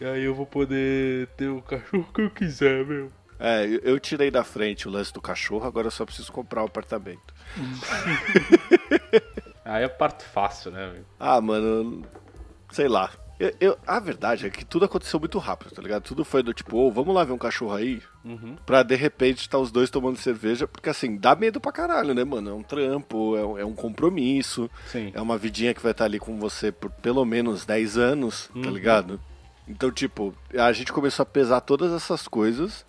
E 0.00 0.04
aí 0.04 0.24
eu 0.24 0.34
vou 0.34 0.46
poder 0.46 1.26
ter 1.36 1.48
o 1.48 1.60
cachorro 1.60 2.06
que 2.14 2.22
eu 2.22 2.30
quiser, 2.30 2.84
meu. 2.86 3.10
É, 3.38 3.64
eu- 3.82 3.98
tirei 3.98 4.30
da 4.30 4.44
frente 4.44 4.86
o 4.86 4.90
lance 4.90 5.12
do 5.14 5.20
cachorro, 5.20 5.66
agora 5.66 5.86
eu 5.86 5.90
só 5.90 6.04
preciso 6.04 6.30
comprar 6.30 6.62
o 6.62 6.66
apartamento. 6.66 7.34
Aí 9.64 9.84
é 9.84 9.88
parte 9.88 10.24
fácil, 10.24 10.70
né, 10.72 10.84
amigo? 10.86 11.04
Ah, 11.18 11.40
mano, 11.40 12.02
sei 12.70 12.88
lá. 12.88 13.10
Eu, 13.40 13.54
eu- 13.58 13.78
a 13.86 13.98
verdade 13.98 14.46
é 14.46 14.50
que 14.50 14.66
tudo 14.66 14.84
aconteceu 14.84 15.18
muito 15.18 15.38
rápido, 15.38 15.70
tá 15.70 15.80
ligado? 15.80 16.02
Tudo 16.02 16.26
foi 16.26 16.42
do 16.42 16.52
tipo, 16.52 16.76
ô, 16.76 16.92
vamos 16.92 17.14
lá 17.14 17.24
ver 17.24 17.32
um 17.32 17.38
cachorro 17.38 17.72
aí, 17.74 18.02
Uhum. 18.22 18.54
pra 18.66 18.82
de 18.82 18.94
repente 18.94 19.38
estar 19.40 19.56
os 19.58 19.70
dois 19.72 19.88
tomando 19.88 20.18
cerveja, 20.18 20.68
porque 20.68 20.90
assim, 20.90 21.16
dá 21.16 21.34
medo 21.34 21.58
pra 21.58 21.72
caralho, 21.72 22.12
né, 22.12 22.22
mano? 22.22 22.50
É 22.50 22.52
um 22.52 22.62
trampo, 22.62 23.36
é 23.38 23.46
um, 23.46 23.58
é 23.58 23.64
um 23.64 23.72
compromisso, 23.74 24.70
Sim. 24.86 25.10
é 25.14 25.20
uma 25.22 25.38
vidinha 25.38 25.72
que 25.72 25.80
vai 25.80 25.92
estar 25.92 26.04
ali 26.04 26.18
com 26.18 26.38
você 26.38 26.70
por 26.70 26.90
pelo 26.90 27.24
menos 27.24 27.64
10 27.64 27.96
anos, 27.96 28.50
tá 28.52 28.68
Uhum. 28.68 28.74
ligado? 28.74 29.18
Então, 29.66 29.90
tipo, 29.90 30.34
a 30.58 30.70
gente 30.72 30.92
começou 30.92 31.22
a 31.22 31.26
pesar 31.26 31.62
todas 31.62 31.92
essas 31.94 32.28
coisas, 32.28 32.84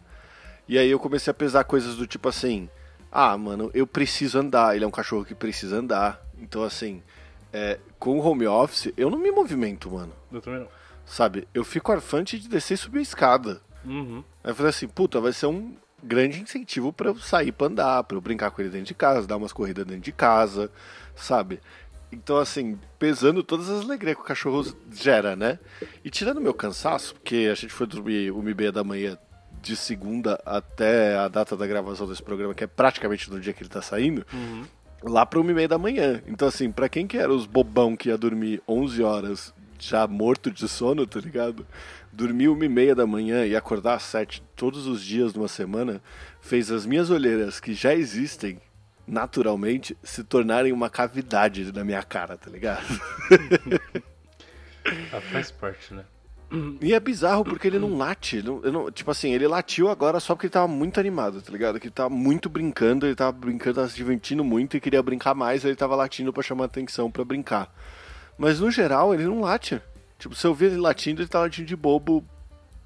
e 0.68 0.78
aí 0.78 0.90
eu 0.92 1.00
comecei 1.00 1.32
a 1.32 1.34
pesar 1.34 1.64
coisas 1.64 1.96
do 1.96 2.06
tipo 2.06 2.28
assim, 2.28 2.70
ah, 3.10 3.38
mano, 3.38 3.72
eu 3.74 3.88
preciso 3.88 4.38
andar, 4.38 4.76
ele 4.76 4.84
é 4.84 4.88
um 4.88 4.92
cachorro 4.92 5.24
que 5.24 5.34
precisa 5.36 5.78
andar, 5.78 6.22
então 6.38 6.62
assim, 6.64 7.02
é, 7.54 7.80
com 8.00 8.18
o 8.20 8.22
home 8.26 8.48
office, 8.48 8.92
eu 8.96 9.10
não 9.10 9.18
me 9.20 9.32
movimento, 9.32 9.92
mano. 9.92 10.14
Eu 10.32 10.42
também 10.42 10.62
não. 10.62 10.68
Sabe? 11.06 11.48
Eu 11.54 11.64
fico 11.64 11.92
arfante 11.92 12.40
de 12.40 12.48
descer 12.48 12.76
e 12.76 12.78
subir 12.78 13.00
a 13.00 13.04
escada. 13.04 13.62
Uhum. 13.84 14.24
Aí 14.44 14.52
eu 14.52 14.56
falei 14.56 14.70
assim, 14.70 14.88
puta, 14.88 15.20
vai 15.20 15.34
ser 15.34 15.48
um 15.48 15.76
grande 16.04 16.42
incentivo 16.42 16.92
pra 16.92 17.10
eu 17.10 17.18
sair 17.18 17.52
pra 17.52 17.68
andar, 17.68 18.04
pra 18.04 18.18
eu 18.18 18.22
brincar 18.22 18.52
com 18.52 18.62
ele 18.62 18.70
dentro 18.70 18.88
de 18.88 18.94
casa, 18.94 19.28
dar 19.28 19.38
umas 19.38 19.54
corridas 19.54 19.86
dentro 19.86 20.02
de 20.02 20.12
casa, 20.12 20.72
sabe? 21.16 21.60
Então, 22.12 22.38
assim, 22.38 22.78
pesando 23.00 23.42
todas 23.44 23.70
as 23.70 23.82
alegrias 23.86 24.16
que 24.16 24.22
o 24.22 24.26
cachorro 24.26 24.66
gera, 24.92 25.36
né? 25.36 25.60
E 26.04 26.10
tirando 26.10 26.42
meu 26.42 26.54
cansaço, 26.54 27.14
porque 27.16 27.48
a 27.52 27.56
gente 27.56 27.72
foi 27.72 27.88
dormir 27.88 28.32
uma 28.32 28.50
e 28.50 28.54
meia 28.54 28.72
da 28.72 28.84
manhã 28.84 29.18
de 29.62 29.76
segunda 29.76 30.42
até 30.46 31.16
a 31.18 31.28
data 31.28 31.56
da 31.56 31.68
gravação 31.68 32.08
desse 32.08 32.22
programa, 32.22 32.54
que 32.54 32.64
é 32.64 32.68
praticamente 32.68 33.30
no 33.30 33.40
dia 33.40 33.54
que 33.54 33.62
ele 33.62 33.70
tá 33.70 33.82
saindo, 33.82 34.26
Uhum. 34.34 34.64
Lá 35.04 35.26
pra 35.26 35.40
uma 35.40 35.52
e 35.52 35.54
meia 35.54 35.68
da 35.68 35.78
manhã. 35.78 36.22
Então, 36.28 36.48
assim, 36.48 36.72
pra 36.72 36.90
quem 36.90 37.08
que 37.08 37.18
era 37.18 37.34
os 37.34 37.46
bobão 37.46 37.96
que 37.96 38.10
ia 38.10 38.18
dormir 38.18 38.62
11 38.68 39.04
horas 39.04 39.54
já 39.80 40.06
morto 40.08 40.52
de 40.52 40.68
sono, 40.68 41.08
tá 41.08 41.20
ligado? 41.20 41.66
Dormir 42.12 42.50
uma 42.50 42.66
e 42.66 42.70
meia 42.70 42.94
da 42.94 43.08
manhã 43.08 43.46
e 43.46 43.56
acordar 43.56 43.96
às 43.96 44.04
sete 44.04 44.44
todos 44.56 44.86
os 44.86 45.04
dias 45.04 45.34
numa 45.34 45.48
semana 45.48 46.02
fez 46.40 46.72
as 46.72 46.86
minhas 46.86 47.10
olheiras, 47.10 47.60
que 47.60 47.74
já 47.74 47.94
existem 47.94 48.60
naturalmente, 49.08 49.98
se 50.04 50.24
tornarem 50.24 50.72
uma 50.72 50.90
cavidade 50.90 51.72
na 51.72 51.84
minha 51.84 52.04
cara, 52.04 52.38
tá 52.38 52.50
ligado? 52.50 52.86
Ah, 55.14 55.22
faz 55.22 55.52
parte, 55.52 55.94
né? 55.94 56.04
E 56.82 56.94
é 56.94 57.00
bizarro 57.00 57.44
porque 57.44 57.68
ele 57.68 57.80
não 57.80 57.98
late. 57.98 58.38
ele 58.38 58.48
não- 58.48 58.60
não- 58.62 58.92
tipo 58.92 59.10
assim, 59.12 59.32
ele 59.34 59.48
latiu 59.48 59.88
agora 59.90 60.20
só 60.20 60.36
porque 60.36 60.48
ele 60.48 60.52
tava 60.54 60.68
muito 60.68 61.00
animado, 61.00 61.42
tá 61.42 61.52
ligado? 61.52 61.80
Que 61.80 61.88
ele 61.88 61.94
tava 61.94 62.10
muito 62.10 62.50
brincando, 62.50 63.06
ele 63.06 63.16
tava 63.16 63.32
brincando, 63.32 63.76
tava 63.76 63.88
se 63.88 63.96
divertindo 63.96 64.44
muito 64.44 64.76
e 64.76 64.82
queria 64.82 65.02
brincar 65.02 65.34
mais, 65.34 65.64
ele 65.64 65.76
tava 65.76 65.96
latindo 65.96 66.34
pra 66.34 66.44
chamar 66.44 66.66
atenção 66.66 67.10
pra 67.10 67.24
brincar. 67.24 67.74
Mas 68.38 68.60
no 68.60 68.70
geral, 68.70 69.14
ele 69.14 69.24
não 69.26 69.42
late. 69.42 69.82
Tipo, 70.20 70.36
se 70.36 70.46
eu 70.46 70.54
ver 70.54 70.68
ele 70.72 70.78
latindo, 70.78 71.22
ele 71.22 71.30
tá 71.30 71.40
latindo 71.40 71.68
de 71.68 71.76
bobo 71.76 72.24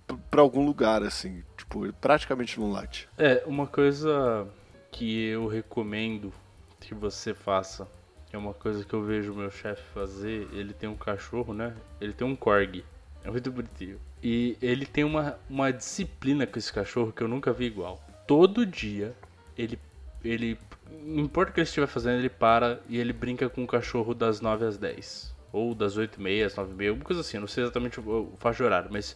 p- 0.08 0.16
pra 0.30 0.42
algum 0.42 0.66
lugar, 0.66 1.02
assim. 1.04 1.44
Tipo, 1.58 1.86
ele 1.86 1.94
praticamente 2.00 2.60
não 2.60 2.72
late. 2.72 3.10
É, 3.18 3.44
uma 3.46 3.66
coisa 3.68 4.48
que 4.92 5.26
eu 5.28 5.48
recomendo 5.48 6.32
que 6.80 6.94
você 6.94 7.34
faça, 7.34 7.88
é 8.32 8.38
uma 8.38 8.54
coisa 8.54 8.86
que 8.86 8.94
eu 8.94 9.04
vejo 9.04 9.34
meu 9.34 9.50
chefe 9.50 9.82
fazer, 9.94 10.48
ele 10.54 10.74
tem 10.74 10.88
um 10.90 10.96
cachorro, 10.96 11.54
né? 11.54 11.74
Ele 12.00 12.14
tem 12.14 12.28
um 12.28 12.36
corgi. 12.36 12.84
É 13.26 13.32
muito 13.32 13.52
bonitinho. 13.52 14.00
E 14.24 14.56
ele 14.62 14.86
tem 14.86 15.04
uma, 15.04 15.38
uma 15.50 15.72
disciplina 15.72 16.46
com 16.46 16.60
esse 16.60 16.72
cachorro 16.72 17.12
que 17.12 17.24
eu 17.24 17.28
nunca 17.28 17.52
vi 17.52 17.66
igual. 17.66 18.00
Todo 18.28 18.66
dia, 18.66 19.14
ele. 19.58 19.80
ele 20.24 20.58
não 21.02 21.24
importa 21.24 21.52
o 21.52 21.54
que 21.54 21.60
ele 21.60 21.66
estiver 21.68 21.88
fazendo, 21.88 22.20
ele 22.20 22.30
para 22.30 22.80
e 22.88 22.98
ele 22.98 23.12
brinca 23.12 23.50
com 23.50 23.64
o 23.64 23.68
cachorro 23.68 24.14
das 24.14 24.40
9 24.40 24.66
às 24.66 24.78
10. 24.78 25.34
Ou 25.52 25.74
das 25.74 25.98
8 25.98 26.20
e 26.20 26.24
meia 26.24 26.46
às 26.46 26.56
9 26.56 26.72
e 26.72 26.76
meia, 26.76 26.90
alguma 26.92 27.06
coisa 27.06 27.22
assim. 27.22 27.38
eu 27.38 27.42
Não 27.42 27.48
sei 27.48 27.64
exatamente 27.64 28.00
o 28.00 28.04
o 28.04 28.38
faixa 28.38 28.58
de 28.58 28.64
horário, 28.64 28.90
mas 28.92 29.16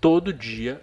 todo 0.00 0.32
dia 0.32 0.80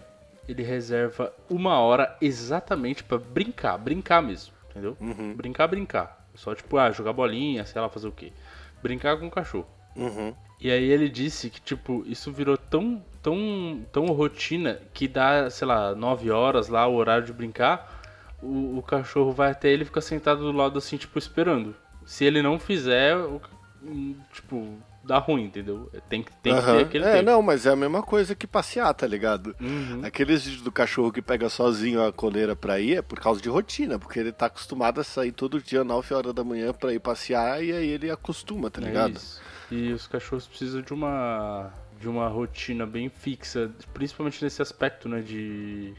ele 0.47 0.61
reserva 0.63 1.33
uma 1.49 1.79
hora 1.79 2.15
exatamente 2.21 3.03
pra 3.03 3.17
brincar, 3.17 3.77
brincar 3.77 4.21
mesmo, 4.21 4.53
entendeu? 4.69 4.95
Brincar, 5.35 5.67
brincar. 5.67 6.27
Só 6.35 6.53
tipo, 6.55 6.77
ah, 6.77 6.91
jogar 6.91 7.13
bolinha, 7.13 7.65
sei 7.65 7.81
lá, 7.81 7.89
fazer 7.89 8.07
o 8.07 8.11
quê? 8.11 8.31
Brincar 8.81 9.17
com 9.17 9.27
o 9.27 9.31
cachorro. 9.31 9.67
Uhum. 9.95 10.33
E 10.61 10.69
aí 10.71 10.83
ele 10.91 11.07
disse 11.09 11.49
que, 11.49 11.61
tipo, 11.61 12.03
isso 12.05 12.31
virou 12.31 12.57
tão, 12.57 13.01
tão, 13.21 13.85
tão 13.91 14.05
rotina 14.07 14.79
que 14.93 15.07
dá, 15.07 15.49
sei 15.49 15.67
lá, 15.67 15.95
9 15.95 16.29
horas 16.31 16.67
lá, 16.67 16.85
o 16.87 16.95
horário 16.95 17.25
de 17.25 17.31
brincar, 17.33 18.01
o, 18.41 18.77
o 18.77 18.83
cachorro 18.83 19.31
vai 19.31 19.51
até 19.51 19.69
ele 19.69 19.83
e 19.83 19.85
fica 19.85 20.01
sentado 20.01 20.41
do 20.41 20.51
lado 20.51 20.77
assim, 20.77 20.97
tipo, 20.97 21.17
esperando. 21.17 21.75
Se 22.05 22.25
ele 22.25 22.41
não 22.41 22.59
fizer, 22.59 23.15
o- 23.15 23.41
hum, 23.81 24.15
tipo, 24.33 24.77
dá 25.01 25.17
ruim, 25.17 25.43
entendeu? 25.45 25.89
Tem, 26.09 26.21
que- 26.23 26.31
tem 26.43 26.53
que 26.53 26.59
Aham. 26.59 26.77
ter 26.77 26.83
aquele 26.85 27.05
é, 27.05 27.11
tempo. 27.13 27.25
não, 27.31 27.41
mas 27.41 27.65
é 27.65 27.69
a 27.71 27.75
mesma 27.77 28.03
coisa 28.03 28.35
que 28.35 28.45
passear, 28.45 28.93
tá 28.93 29.07
ligado? 29.07 29.55
Uhum. 29.61 30.01
Aqueles 30.03 30.43
vídeos 30.43 30.61
do 30.63 30.71
cachorro 30.73 31.11
que 31.11 31.21
pega 31.21 31.47
sozinho 31.47 32.05
a 32.05 32.11
coleira 32.11 32.53
pra 32.53 32.79
ir 32.81 32.97
é 32.97 33.01
por 33.01 33.17
causa 33.19 33.39
de 33.41 33.47
rotina, 33.47 33.97
porque 33.97 34.19
ele 34.19 34.33
tá 34.33 34.47
acostumado 34.47 34.99
a 34.99 35.05
sair 35.05 35.31
todo 35.31 35.61
dia 35.61 35.85
9 35.85 36.13
horas 36.13 36.33
da 36.33 36.43
manhã 36.43 36.73
pra 36.73 36.93
ir 36.93 36.99
passear 36.99 37.63
e 37.63 37.71
aí 37.71 37.87
ele 37.87 38.11
acostuma, 38.11 38.69
tá 38.69 38.81
É 38.81 38.85
ligado? 38.85 39.13
isso. 39.15 39.41
E 39.71 39.91
os 39.91 40.07
cachorros 40.07 40.47
precisam 40.47 40.81
de 40.81 40.93
uma 40.93 41.71
de 41.99 42.07
uma 42.07 42.27
rotina 42.29 42.85
bem 42.85 43.09
fixa, 43.09 43.69
principalmente 43.93 44.41
nesse 44.43 44.61
aspecto, 44.61 45.09
né, 45.09 45.21
de 45.21 45.93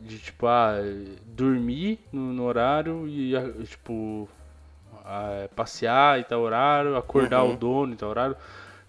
de 0.00 0.18
tipo, 0.18 0.46
ah, 0.46 0.72
dormir 1.26 2.00
no, 2.12 2.32
no 2.32 2.44
horário 2.44 3.06
e 3.06 3.32
tipo 3.66 4.28
ah, 5.04 5.48
passear 5.54 6.18
em 6.18 6.24
tal 6.24 6.40
horário, 6.40 6.96
acordar 6.96 7.42
Uhum. 7.44 7.54
o 7.54 7.56
dono 7.56 7.92
em 7.92 7.96
tal 7.96 8.10
horário. 8.10 8.36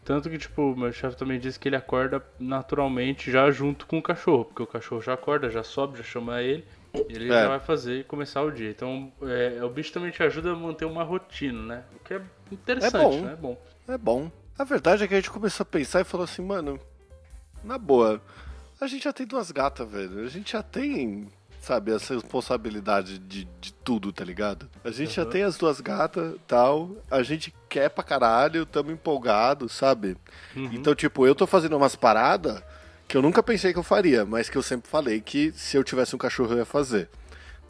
Tanto 0.03 0.29
que, 0.29 0.37
tipo, 0.37 0.75
meu 0.75 0.91
chefe 0.91 1.15
também 1.15 1.39
disse 1.39 1.57
que 1.57 1.69
ele 1.69 1.77
acorda 1.77 2.21
naturalmente 2.37 3.31
já 3.31 3.49
junto 3.51 3.85
com 3.87 3.99
o 3.99 4.01
cachorro, 4.03 4.43
porque 4.45 4.61
o 4.63 4.67
cachorro 4.67 5.01
já 5.01 5.13
acorda, 5.13 5.49
já 5.49 5.63
sobe, 5.63 5.97
já 5.97 6.03
chama 6.03 6.41
ele, 6.41 6.65
e 7.07 7.13
ele 7.15 7.31
É. 7.31 7.43
já 7.43 7.47
vai 7.47 7.59
fazer 7.59 7.99
e 7.99 8.03
começar 8.03 8.41
o 8.41 8.51
dia. 8.51 8.69
Então, 8.69 9.11
é, 9.21 9.63
o 9.63 9.69
bicho 9.69 9.93
também 9.93 10.11
te 10.11 10.21
ajuda 10.21 10.51
a 10.51 10.55
manter 10.55 10.83
uma 10.83 11.03
rotina, 11.03 11.61
né? 11.63 11.83
O 11.95 11.99
que 11.99 12.15
é 12.15 12.21
interessante, 12.51 12.95
É 13.15 13.19
bom. 13.19 13.21
né? 13.21 13.33
É 13.33 13.35
bom. 13.37 13.57
É 13.87 13.97
bom. 13.97 14.31
A 14.57 14.63
verdade 14.63 15.03
é 15.03 15.07
que 15.07 15.13
a 15.13 15.17
gente 15.17 15.31
começou 15.31 15.63
a 15.63 15.67
pensar 15.67 16.01
e 16.01 16.05
falou 16.05 16.25
assim, 16.25 16.41
mano, 16.41 16.79
na 17.63 17.77
boa, 17.77 18.21
a 18.79 18.87
gente 18.87 19.03
já 19.03 19.13
tem 19.13 19.25
duas 19.25 19.51
gatas, 19.51 19.89
velho. 19.89 20.23
A 20.23 20.29
gente 20.29 20.51
já 20.53 20.61
tem 20.61 21.29
sabe, 21.63 21.93
essa 21.93 22.13
responsabilidade 22.13 23.17
de, 23.17 23.47
de 23.59 23.73
tudo, 23.73 24.11
tá 24.11 24.23
ligado? 24.23 24.69
A 24.83 24.91
gente 24.91 25.17
uhum. 25.17 25.25
já 25.25 25.25
tem 25.25 25.43
as 25.43 25.57
duas 25.57 25.79
gatas 25.79 26.35
tal, 26.45 26.91
a 27.09 27.23
gente 27.23 27.53
quer 27.69 27.89
pra 27.89 28.03
caralho, 28.03 28.65
tamo 28.65 28.91
empolgado, 28.91 29.69
sabe? 29.69 30.17
Uhum. 30.53 30.69
Então, 30.73 30.93
tipo, 30.93 31.25
eu 31.25 31.33
tô 31.33 31.47
fazendo 31.47 31.77
umas 31.77 31.95
paradas 31.95 32.61
que 33.07 33.15
eu 33.15 33.21
nunca 33.21 33.41
pensei 33.41 33.71
que 33.71 33.79
eu 33.79 33.83
faria, 33.83 34.25
mas 34.25 34.49
que 34.49 34.57
eu 34.57 34.61
sempre 34.61 34.89
falei 34.89 35.21
que 35.21 35.53
se 35.53 35.77
eu 35.77 35.83
tivesse 35.83 36.13
um 36.13 36.19
cachorro 36.19 36.51
eu 36.51 36.57
ia 36.57 36.65
fazer, 36.65 37.09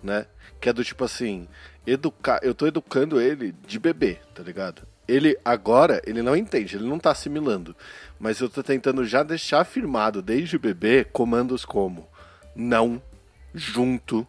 né? 0.01 0.25
Que 0.60 0.70
é 0.70 0.74
do 0.74 0.84
tipo 0.84 1.03
assim, 1.03 1.48
educar, 1.86 2.39
eu 2.41 2.55
tô 2.55 2.65
educando 2.65 3.22
ele 3.22 3.53
de 3.67 3.77
bebê, 3.77 4.20
tá 4.34 4.41
ligado? 4.41 4.82
Ele 5.07 5.38
agora, 5.43 6.01
ele 6.05 6.22
não 6.22 6.36
entende, 6.36 6.77
ele 6.77 6.88
não 6.88 6.98
tá 6.98 7.12
assimilando, 7.12 7.75
mas 8.19 8.39
eu 8.39 8.50
tô 8.50 8.63
tentando 8.63 9.05
já 9.05 9.22
deixar 9.22 9.62
afirmado 9.62 10.22
desde 10.22 10.57
bebê 10.57 11.03
comandos 11.03 11.65
como 11.65 12.07
não 12.55 13.01
junto, 13.53 14.25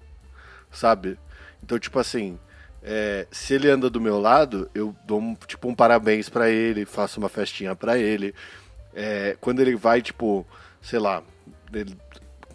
sabe? 0.71 1.19
Então, 1.63 1.79
tipo 1.79 1.99
assim, 1.99 2.39
é, 2.83 3.27
se 3.31 3.55
ele 3.55 3.71
anda 3.71 3.89
do 3.89 4.01
meu 4.01 4.21
lado, 4.21 4.71
eu 4.75 4.95
dou 5.07 5.21
um, 5.21 5.35
tipo 5.35 5.69
um 5.69 5.75
parabéns 5.75 6.29
para 6.29 6.51
ele, 6.51 6.85
faço 6.85 7.19
uma 7.19 7.29
festinha 7.29 7.75
para 7.75 7.99
ele. 7.99 8.35
É, 8.95 9.37
quando 9.41 9.61
ele 9.61 9.75
vai, 9.75 10.03
tipo, 10.03 10.47
sei 10.83 10.99
lá, 10.99 11.23
ele, 11.73 11.97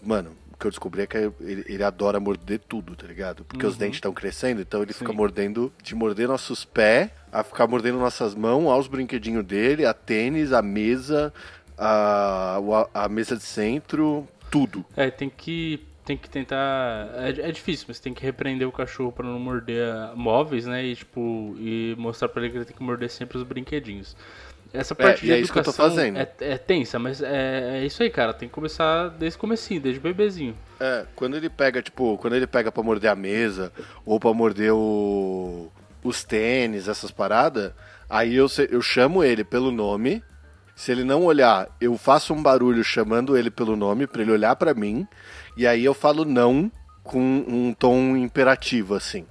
mano, 0.01 0.35
que 0.59 0.67
eu 0.67 0.71
descobri 0.71 1.01
é 1.01 1.07
que 1.07 1.17
ele, 1.17 1.63
ele 1.67 1.83
adora 1.83 2.19
morder 2.19 2.59
tudo, 2.59 2.95
tá 2.95 3.07
ligado? 3.07 3.45
Porque 3.45 3.65
uhum. 3.65 3.71
os 3.71 3.77
dentes 3.77 3.97
estão 3.97 4.13
crescendo, 4.13 4.61
então 4.61 4.81
ele 4.81 4.91
Sim. 4.91 4.99
fica 4.99 5.13
mordendo, 5.13 5.71
de 5.81 5.95
morder 5.95 6.27
nossos 6.27 6.65
pés, 6.65 7.09
a 7.31 7.43
ficar 7.43 7.65
mordendo 7.65 7.97
nossas 7.97 8.35
mãos, 8.35 8.67
aos 8.67 8.87
brinquedinhos 8.87 9.45
dele, 9.45 9.85
a 9.85 9.93
tênis, 9.93 10.51
a 10.51 10.61
mesa, 10.61 11.33
a, 11.77 12.59
a, 12.93 13.05
a 13.05 13.09
mesa 13.09 13.37
de 13.37 13.43
centro, 13.43 14.27
tudo. 14.51 14.85
É, 14.97 15.09
tem 15.09 15.29
que 15.29 15.87
tem 16.09 16.17
que 16.17 16.27
tentar. 16.27 17.07
É, 17.17 17.49
é 17.49 17.51
difícil, 17.51 17.85
mas 17.87 17.99
tem 17.99 18.15
que 18.15 18.23
repreender 18.23 18.67
o 18.67 18.71
cachorro 18.71 19.11
para 19.11 19.25
não 19.27 19.39
morder 19.39 19.93
móveis, 20.15 20.65
né? 20.65 20.83
E 20.83 20.95
tipo, 20.95 21.55
e 21.59 21.95
mostrar 21.99 22.27
para 22.29 22.41
ele 22.41 22.51
que 22.51 22.57
ele 22.57 22.65
tem 22.65 22.75
que 22.75 22.81
morder 22.81 23.11
sempre 23.11 23.37
os 23.37 23.43
brinquedinhos. 23.43 24.17
Essa 24.73 24.93
parte 24.93 25.23
é, 25.23 25.25
de 25.25 25.31
é 25.31 25.39
educação 25.39 25.41
isso 25.41 25.53
que 25.53 25.59
eu 25.59 25.63
tô 25.63 25.73
fazendo. 25.73 26.17
É, 26.17 26.31
é 26.39 26.57
tensa, 26.57 26.99
mas 26.99 27.21
é, 27.21 27.79
é, 27.81 27.85
isso 27.85 28.03
aí, 28.03 28.09
cara. 28.09 28.33
Tem 28.33 28.47
que 28.47 28.53
começar 28.53 29.09
desde 29.09 29.37
o 29.37 29.39
comecinho, 29.39 29.81
desde 29.81 29.99
bebezinho. 29.99 30.55
É, 30.79 31.05
quando 31.15 31.35
ele 31.35 31.49
pega, 31.49 31.81
tipo, 31.81 32.17
quando 32.17 32.35
ele 32.35 32.45
pega 32.45 32.71
para 32.71 32.83
morder 32.83 33.11
a 33.11 33.15
mesa 33.15 33.71
ou 34.05 34.19
para 34.19 34.33
morder 34.33 34.71
o, 34.73 35.71
os 36.03 36.23
tênis, 36.23 36.87
essas 36.87 37.09
paradas, 37.09 37.71
aí 38.09 38.35
eu, 38.35 38.47
eu 38.69 38.81
chamo 38.81 39.23
ele 39.23 39.43
pelo 39.43 39.71
nome. 39.71 40.23
Se 40.75 40.91
ele 40.91 41.03
não 41.03 41.25
olhar, 41.25 41.67
eu 41.81 41.97
faço 41.97 42.33
um 42.33 42.41
barulho 42.41 42.83
chamando 42.83 43.35
ele 43.37 43.51
pelo 43.51 43.75
nome 43.75 44.07
para 44.07 44.21
ele 44.21 44.31
olhar 44.31 44.55
para 44.55 44.73
mim. 44.73 45.05
E 45.57 45.67
aí 45.67 45.83
eu 45.83 45.93
falo 45.93 46.23
não 46.23 46.71
com 47.03 47.19
um 47.19 47.73
tom 47.73 48.15
imperativo, 48.15 48.93
assim. 48.93 49.25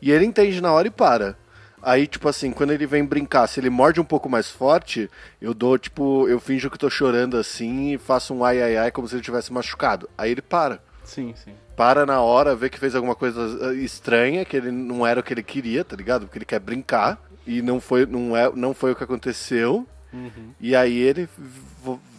E 0.00 0.10
ele 0.10 0.24
entende 0.24 0.60
na 0.60 0.72
hora 0.72 0.88
e 0.88 0.90
para. 0.90 1.36
Aí, 1.82 2.06
tipo 2.06 2.28
assim, 2.28 2.50
quando 2.50 2.72
ele 2.72 2.86
vem 2.86 3.04
brincar, 3.04 3.46
se 3.46 3.60
ele 3.60 3.70
morde 3.70 4.00
um 4.00 4.04
pouco 4.04 4.28
mais 4.28 4.50
forte, 4.50 5.10
eu 5.40 5.54
dou, 5.54 5.78
tipo, 5.78 6.28
eu 6.28 6.40
finjo 6.40 6.70
que 6.70 6.78
tô 6.78 6.90
chorando 6.90 7.36
assim 7.36 7.92
e 7.92 7.98
faço 7.98 8.34
um 8.34 8.44
ai 8.44 8.62
ai 8.62 8.76
ai 8.76 8.90
como 8.90 9.08
se 9.08 9.14
ele 9.14 9.22
tivesse 9.22 9.52
machucado. 9.52 10.08
Aí 10.16 10.30
ele 10.30 10.42
para. 10.42 10.80
Sim, 11.04 11.34
sim. 11.36 11.54
Para 11.76 12.04
na 12.04 12.20
hora, 12.20 12.56
vê 12.56 12.68
que 12.68 12.78
fez 12.78 12.94
alguma 12.94 13.14
coisa 13.14 13.40
eh, 13.70 13.74
estranha, 13.76 14.44
que 14.44 14.56
ele 14.56 14.70
não 14.70 15.06
era 15.06 15.20
o 15.20 15.22
que 15.22 15.32
ele 15.32 15.42
queria, 15.42 15.84
tá 15.84 15.96
ligado? 15.96 16.26
Porque 16.26 16.38
ele 16.38 16.44
quer 16.44 16.60
brincar. 16.60 17.18
E 17.46 17.62
não 17.62 17.80
foi, 17.80 18.04
não 18.04 18.36
é, 18.36 18.50
não 18.54 18.74
foi 18.74 18.92
o 18.92 18.96
que 18.96 19.04
aconteceu. 19.04 19.86
Uhum. 20.12 20.52
E 20.60 20.74
aí 20.74 20.98
ele 20.98 21.28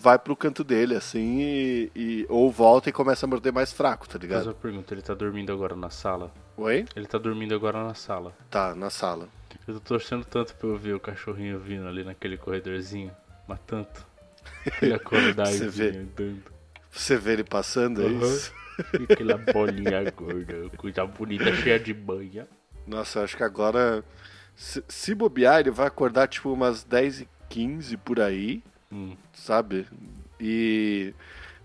vai 0.01 0.17
pro 0.17 0.35
canto 0.35 0.63
dele, 0.63 0.95
assim, 0.95 1.39
e, 1.39 1.91
e, 1.95 2.25
ou 2.29 2.49
volta 2.51 2.89
e 2.89 2.93
começa 2.93 3.25
a 3.25 3.29
morder 3.29 3.51
mais 3.51 3.71
fraco, 3.71 4.07
tá 4.07 4.17
ligado? 4.17 4.39
Mas 4.39 4.47
eu 4.47 4.53
pergunto, 4.53 4.93
ele 4.93 5.01
tá 5.01 5.13
dormindo 5.13 5.51
agora 5.51 5.75
na 5.75 5.89
sala? 5.89 6.31
Oi? 6.57 6.85
Ele 6.95 7.05
tá 7.05 7.17
dormindo 7.17 7.53
agora 7.53 7.83
na 7.83 7.93
sala. 7.93 8.33
Tá, 8.49 8.73
na 8.73 8.89
sala. 8.89 9.27
Eu 9.69 9.75
tô 9.75 9.81
torcendo 9.81 10.25
tanto 10.25 10.55
pra 10.55 10.67
eu 10.67 10.75
ver 10.75 10.95
o 10.95 10.99
cachorrinho 10.99 11.59
vindo 11.59 11.87
ali 11.87 12.03
naquele 12.03 12.37
corredorzinho, 12.37 13.11
mas 13.47 13.59
tanto. 13.67 14.03
Ele 14.81 14.93
acordar 14.97 15.53
e 15.53 15.61
andando. 15.61 16.43
Você 16.89 17.15
vê 17.15 17.33
ele 17.33 17.43
passando, 17.43 18.01
uhum. 18.01 18.07
é 18.07 18.25
isso? 18.25 18.51
E 18.99 19.13
aquela 19.13 19.37
bolinha 19.37 20.09
gorda, 20.09 20.75
coisa 20.75 21.05
bonita, 21.05 21.53
cheia 21.53 21.79
de 21.79 21.93
banha. 21.93 22.47
Nossa, 22.87 23.21
acho 23.21 23.37
que 23.37 23.43
agora, 23.43 24.03
se, 24.55 24.83
se 24.87 25.13
bobear, 25.13 25.59
ele 25.59 25.69
vai 25.69 25.85
acordar 25.85 26.27
tipo 26.27 26.51
umas 26.51 26.83
10 26.83 27.21
e 27.21 27.29
15 27.47 27.95
por 27.97 28.19
aí, 28.19 28.63
hum. 28.91 29.15
sabe? 29.33 29.85
E 30.39 31.13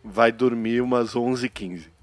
vai 0.05 0.31
dormir 0.31 0.83
umas 0.83 1.16
11 1.16 1.48
15 1.48 1.93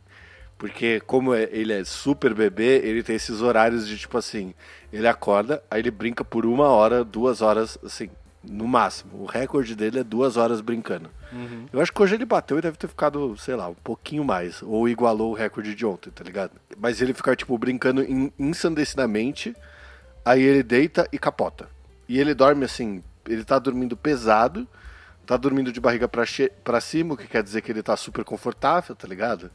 Porque 0.62 1.00
como 1.00 1.34
é, 1.34 1.50
ele 1.52 1.74
é 1.74 1.84
super 1.84 2.36
bebê, 2.36 2.82
ele 2.84 3.02
tem 3.02 3.16
esses 3.16 3.42
horários 3.42 3.88
de 3.88 3.98
tipo 3.98 4.16
assim, 4.16 4.54
ele 4.94 5.08
acorda, 5.08 5.64
aí 5.72 5.82
ele 5.82 5.90
brinca 5.90 6.24
por 6.24 6.46
uma 6.46 6.68
hora, 6.68 7.04
duas 7.04 7.42
horas, 7.42 7.80
assim, 7.84 8.12
no 8.48 8.68
máximo. 8.68 9.24
O 9.24 9.26
recorde 9.26 9.76
dele 9.76 10.02
é 10.02 10.04
duas 10.04 10.38
horas 10.38 10.62
brincando. 10.62 11.10
Uhum. 11.34 11.66
Eu 11.74 11.82
acho 11.82 11.92
que 11.92 12.00
hoje 12.00 12.14
ele 12.14 12.26
bateu 12.26 12.60
e 12.60 12.62
deve 12.62 12.78
ter 12.78 12.88
ficado, 12.88 13.36
sei 13.40 13.56
lá, 13.56 13.70
um 13.70 13.74
pouquinho 13.74 14.24
mais. 14.24 14.62
Ou 14.62 14.88
igualou 14.88 15.32
o 15.32 15.34
recorde 15.34 15.74
de 15.74 15.84
ontem, 15.84 16.12
tá 16.12 16.24
ligado? 16.24 16.52
Mas 16.78 17.02
ele 17.02 17.16
ficar, 17.16 17.36
tipo, 17.36 17.58
brincando 17.58 18.06
ensandecidamente, 18.38 19.56
aí 20.24 20.44
ele 20.44 20.62
deita 20.62 21.08
e 21.12 21.18
capota. 21.18 21.68
E 22.08 22.20
ele 22.20 22.36
dorme, 22.36 22.66
assim, 22.66 23.04
ele 23.28 23.44
tá 23.44 23.58
dormindo 23.58 23.98
pesado, 23.98 24.68
tá 25.26 25.36
dormindo 25.38 25.72
de 25.72 25.82
barriga 25.82 26.08
para 26.08 26.82
cima, 26.82 27.16
o 27.16 27.18
que 27.18 27.28
quer 27.28 27.42
dizer 27.42 27.62
que 27.64 27.72
ele 27.72 27.82
tá 27.82 27.98
super 27.98 28.24
confortável, 28.24 28.96
tá 28.96 29.08
ligado? 29.08 29.50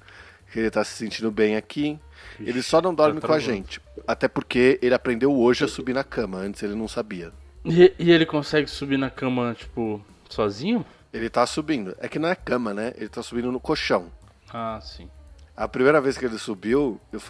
Que 0.52 0.60
ele 0.60 0.70
tá 0.70 0.84
se 0.84 0.92
sentindo 0.92 1.30
bem 1.30 1.56
aqui. 1.56 1.98
Ixi, 2.40 2.50
ele 2.50 2.62
só 2.62 2.80
não 2.80 2.94
dorme 2.94 3.20
tá 3.20 3.26
com 3.26 3.32
a 3.32 3.38
gente. 3.38 3.80
Até 4.06 4.28
porque 4.28 4.78
ele 4.82 4.94
aprendeu 4.94 5.34
hoje 5.36 5.64
a 5.64 5.68
subir 5.68 5.92
na 5.92 6.04
cama, 6.04 6.38
antes 6.38 6.62
ele 6.62 6.74
não 6.74 6.88
sabia. 6.88 7.32
E, 7.64 7.92
e, 7.98 8.12
ele 8.12 8.24
consegue 8.24 8.68
subir 8.68 8.96
na 8.96 9.10
cama, 9.10 9.54
tipo, 9.54 10.00
sozinho? 10.28 10.86
Ele 11.12 11.28
tá 11.28 11.44
subindo. 11.46 11.96
É 11.98 12.08
que 12.08 12.18
não 12.18 12.28
é 12.28 12.34
cama, 12.34 12.72
né? 12.72 12.92
Ele 12.96 13.08
tá 13.08 13.22
subindo 13.22 13.50
no 13.50 13.58
colchão. 13.58 14.10
Ah, 14.52 14.78
sim. 14.80 15.08
A 15.56 15.66
primeira 15.66 16.00
vez 16.00 16.16
que 16.16 16.24
ele 16.24 16.38
subiu, 16.38 17.00
eu, 17.12 17.20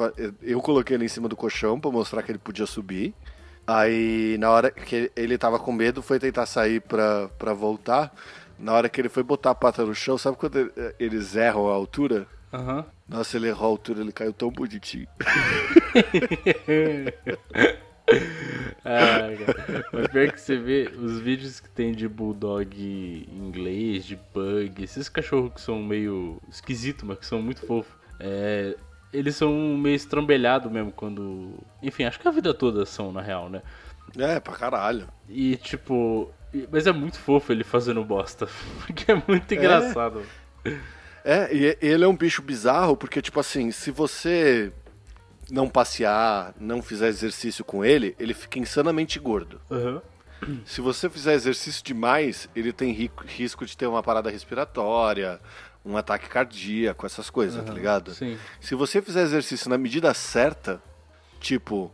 eu 0.42 0.60
coloquei 0.60 0.96
ele 0.96 1.04
em 1.04 1.08
cima 1.08 1.28
do 1.28 1.36
colchão 1.36 1.80
para 1.80 1.90
mostrar 1.90 2.22
que 2.22 2.30
ele 2.32 2.38
podia 2.38 2.66
subir. 2.66 3.14
Aí, 3.66 4.36
na 4.38 4.50
hora 4.50 4.70
que 4.70 5.10
ele 5.16 5.38
tava 5.38 5.58
com 5.58 5.72
medo, 5.72 6.02
foi 6.02 6.18
tentar 6.18 6.44
sair 6.46 6.80
pra, 6.80 7.28
pra 7.38 7.52
voltar. 7.52 8.12
Na 8.58 8.72
hora 8.72 8.88
que 8.88 9.00
ele 9.00 9.08
foi 9.08 9.22
botar 9.22 9.50
a 9.50 9.54
pata 9.54 9.84
no 9.84 9.94
chão, 9.94 10.18
sabe 10.18 10.36
quando 10.36 10.72
eles 10.98 11.34
erram 11.34 11.68
a 11.68 11.74
altura? 11.74 12.26
Uhum. 12.52 12.84
Nossa, 13.08 13.36
ele 13.36 13.48
errou 13.48 13.66
a 13.66 13.70
altura, 13.70 14.00
ele 14.00 14.12
caiu 14.12 14.32
tão 14.32 14.50
bonitinho. 14.50 15.06
ah, 18.84 19.28
Mas 19.92 20.08
pior 20.08 20.32
que 20.32 20.40
você 20.40 20.56
vê 20.56 20.90
os 20.96 21.20
vídeos 21.20 21.60
que 21.60 21.68
tem 21.68 21.92
de 21.92 22.08
bulldog 22.08 23.28
inglês, 23.32 24.04
de 24.04 24.18
bug, 24.34 24.82
esses 24.82 25.08
cachorros 25.08 25.52
que 25.54 25.60
são 25.60 25.82
meio 25.82 26.40
esquisitos, 26.48 27.04
mas 27.04 27.18
que 27.18 27.26
são 27.26 27.40
muito 27.40 27.64
fofos. 27.64 27.94
É, 28.18 28.76
eles 29.12 29.36
são 29.36 29.52
meio 29.76 29.94
estrambelhados 29.94 30.70
mesmo 30.70 30.90
quando. 30.90 31.54
Enfim, 31.82 32.04
acho 32.04 32.18
que 32.18 32.26
a 32.26 32.30
vida 32.30 32.52
toda 32.52 32.84
são, 32.84 33.12
na 33.12 33.20
real, 33.20 33.48
né? 33.48 33.62
É, 34.18 34.40
pra 34.40 34.54
caralho. 34.54 35.08
E 35.28 35.56
tipo. 35.56 36.30
Mas 36.70 36.86
é 36.86 36.92
muito 36.92 37.18
fofo 37.18 37.52
ele 37.52 37.64
fazendo 37.64 38.04
bosta. 38.04 38.48
Porque 38.86 39.12
é 39.12 39.22
muito 39.26 39.50
é. 39.52 39.54
engraçado. 39.54 40.22
É, 40.64 40.76
e 41.52 41.76
ele 41.80 42.04
é 42.04 42.08
um 42.08 42.16
bicho 42.16 42.40
bizarro, 42.40 42.96
porque, 42.96 43.20
tipo 43.20 43.40
assim, 43.40 43.72
se 43.72 43.90
você 43.90 44.72
não 45.50 45.68
passear, 45.68 46.54
não 46.58 46.80
fizer 46.80 47.08
exercício 47.08 47.64
com 47.64 47.84
ele, 47.84 48.14
ele 48.18 48.32
fica 48.32 48.58
insanamente 48.58 49.18
gordo. 49.18 49.60
Uhum. 49.70 50.00
Se 50.64 50.80
você 50.80 51.08
fizer 51.08 51.34
exercício 51.34 51.82
demais, 51.82 52.48
ele 52.54 52.72
tem 52.72 52.92
risco 52.92 53.64
de 53.64 53.76
ter 53.76 53.86
uma 53.86 54.02
parada 54.02 54.30
respiratória, 54.30 55.40
um 55.84 55.96
ataque 55.96 56.28
cardíaco, 56.28 57.06
essas 57.06 57.30
coisas, 57.30 57.58
uhum, 57.58 57.64
tá 57.64 57.72
ligado? 57.72 58.12
Sim. 58.12 58.36
Se 58.60 58.74
você 58.74 59.00
fizer 59.00 59.22
exercício 59.22 59.70
na 59.70 59.78
medida 59.78 60.12
certa, 60.14 60.80
tipo 61.40 61.92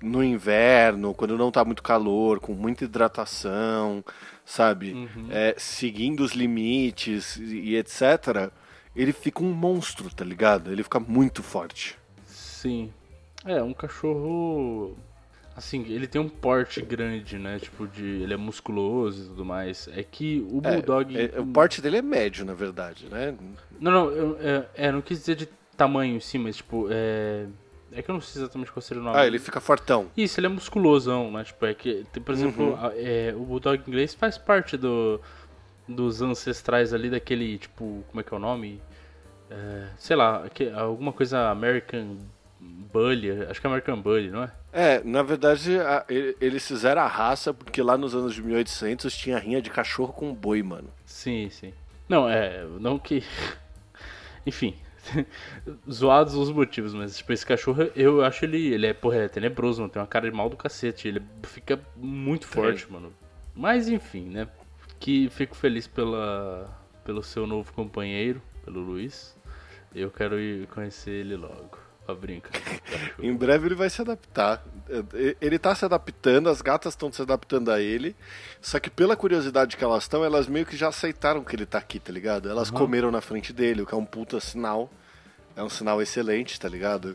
no 0.00 0.22
inverno, 0.22 1.14
quando 1.14 1.36
não 1.38 1.50
tá 1.50 1.64
muito 1.64 1.82
calor, 1.82 2.38
com 2.38 2.52
muita 2.52 2.84
hidratação, 2.84 4.04
sabe? 4.44 4.92
Uhum. 4.92 5.28
É, 5.30 5.54
seguindo 5.56 6.20
os 6.20 6.32
limites 6.32 7.36
e, 7.36 7.70
e 7.70 7.76
etc., 7.76 8.52
ele 8.94 9.12
fica 9.12 9.42
um 9.42 9.52
monstro, 9.52 10.12
tá 10.14 10.24
ligado? 10.24 10.70
Ele 10.70 10.82
fica 10.82 11.00
muito 11.00 11.42
forte. 11.42 11.98
Sim. 12.26 12.92
É, 13.44 13.62
um 13.62 13.74
cachorro 13.74 14.96
Assim, 15.56 15.84
ele 15.88 16.06
tem 16.06 16.20
um 16.20 16.28
porte 16.28 16.82
grande, 16.82 17.38
né? 17.38 17.60
Tipo, 17.60 17.86
de. 17.86 18.04
Ele 18.04 18.34
é 18.34 18.36
musculoso 18.36 19.22
e 19.22 19.28
tudo 19.28 19.44
mais. 19.44 19.88
É 19.94 20.02
que 20.02 20.44
o 20.50 20.60
é, 20.64 20.72
Bulldog. 20.72 21.16
É, 21.16 21.30
é, 21.36 21.40
o 21.40 21.46
porte 21.46 21.80
dele 21.80 21.98
é 21.98 22.02
médio, 22.02 22.44
na 22.44 22.54
verdade, 22.54 23.06
né? 23.08 23.36
Não, 23.78 23.92
não, 23.92 24.10
eu, 24.10 24.36
é, 24.40 24.88
é 24.88 24.92
não 24.92 25.00
quis 25.00 25.20
dizer 25.20 25.36
de 25.36 25.48
tamanho 25.76 26.16
em 26.16 26.20
si, 26.20 26.38
mas 26.38 26.56
tipo, 26.56 26.88
é. 26.90 27.46
É 27.92 28.02
que 28.02 28.10
eu 28.10 28.14
não 28.14 28.20
sei 28.20 28.42
exatamente 28.42 28.72
qual 28.72 28.82
seria 28.82 29.00
o 29.00 29.04
nome. 29.04 29.16
Ah, 29.16 29.24
ele 29.24 29.38
fica 29.38 29.60
fortão. 29.60 30.10
Isso, 30.16 30.40
ele 30.40 30.46
é 30.46 30.48
musculosão, 30.48 31.30
né? 31.30 31.44
Tipo, 31.44 31.64
é 31.64 31.74
que, 31.74 32.04
por 32.24 32.34
exemplo, 32.34 32.72
uhum. 32.72 32.90
é, 32.96 33.32
o 33.36 33.44
Bulldog 33.44 33.80
inglês 33.86 34.12
faz 34.12 34.36
parte 34.36 34.76
do, 34.76 35.20
dos 35.88 36.22
ancestrais 36.22 36.92
ali 36.94 37.10
daquele, 37.10 37.58
tipo, 37.58 38.04
como 38.08 38.20
é 38.20 38.22
que 38.24 38.32
é 38.32 38.36
o 38.36 38.40
nome? 38.40 38.80
é, 39.50 39.88
sei 39.98 40.16
lá, 40.16 40.48
que- 40.48 40.70
alguma 40.70 41.12
coisa 41.12 41.50
American 41.50 42.16
Bully, 42.58 43.30
acho 43.42 43.60
que 43.60 43.66
é 43.66 43.70
American 43.70 44.00
Bully, 44.00 44.30
não 44.30 44.42
é? 44.44 44.52
É, 44.72 45.04
na 45.04 45.22
verdade, 45.22 45.78
a- 45.78 46.04
eles 46.40 46.66
fizeram 46.66 47.02
a 47.02 47.06
raça 47.06 47.52
porque 47.52 47.82
lá 47.82 47.96
nos 47.96 48.14
anos 48.14 48.34
de 48.34 48.42
1800 48.42 49.14
tinha 49.16 49.38
rinha 49.38 49.60
de 49.60 49.68
cachorro 49.70 50.12
com 50.12 50.34
boi, 50.34 50.62
mano. 50.62 50.88
Sim, 51.04 51.48
sim. 51.50 51.72
Não, 52.08 52.28
é, 52.28 52.64
não 52.80 52.98
que. 52.98 53.22
Enfim. 54.46 54.74
Zoados 55.90 56.34
os 56.34 56.50
motivos, 56.50 56.94
mas 56.94 57.18
tipo, 57.18 57.32
esse 57.32 57.44
cachorro, 57.44 57.82
eu 57.94 58.24
acho 58.24 58.44
ele. 58.46 58.72
Ele 58.72 58.86
é, 58.86 58.92
porra, 58.94 59.16
é 59.18 59.28
tenebroso, 59.28 59.82
mano. 59.82 59.92
Tem 59.92 60.00
uma 60.00 60.08
cara 60.08 60.28
de 60.30 60.34
mal 60.36 60.48
do 60.48 60.56
cacete. 60.56 61.06
Ele 61.06 61.22
fica 61.42 61.78
muito 61.94 62.46
forte, 62.46 62.90
mano. 62.90 63.12
Mas 63.54 63.88
enfim, 63.88 64.30
né? 64.30 64.48
Que 65.04 65.28
fico 65.28 65.54
feliz 65.54 65.86
pela, 65.86 66.66
pelo 67.04 67.22
seu 67.22 67.46
novo 67.46 67.70
companheiro, 67.74 68.40
pelo 68.64 68.80
Luiz. 68.80 69.36
Eu 69.94 70.10
quero 70.10 70.40
ir 70.40 70.66
conhecer 70.68 71.10
ele 71.10 71.36
logo. 71.36 71.76
Ó, 72.08 72.14
brinca. 72.14 72.48
Em 73.20 73.36
breve 73.36 73.68
ele 73.68 73.74
vai 73.74 73.90
se 73.90 74.00
adaptar. 74.00 74.64
É, 74.88 75.36
Ele 75.42 75.58
tá 75.58 75.74
se 75.74 75.84
adaptando, 75.84 76.48
as 76.48 76.62
gatas 76.62 76.94
estão 76.94 77.12
se 77.12 77.20
adaptando 77.20 77.70
a 77.70 77.82
ele. 77.82 78.16
Só 78.62 78.80
que 78.80 78.88
pela 78.88 79.14
curiosidade 79.14 79.76
que 79.76 79.84
elas 79.84 80.04
estão, 80.04 80.24
elas 80.24 80.46
meio 80.46 80.64
que 80.64 80.74
já 80.74 80.88
aceitaram 80.88 81.44
que 81.44 81.54
ele 81.54 81.66
tá 81.66 81.76
aqui, 81.76 82.00
tá 82.00 82.10
ligado? 82.10 82.48
Elas 82.48 82.70
Uhum. 82.70 82.78
comeram 82.78 83.10
na 83.10 83.20
frente 83.20 83.52
dele, 83.52 83.82
o 83.82 83.86
que 83.86 83.92
é 83.94 83.98
um 83.98 84.06
puta 84.06 84.40
sinal. 84.40 84.90
É 85.54 85.62
um 85.62 85.68
sinal 85.68 86.00
excelente, 86.00 86.58
tá 86.58 86.66
ligado? 86.66 87.14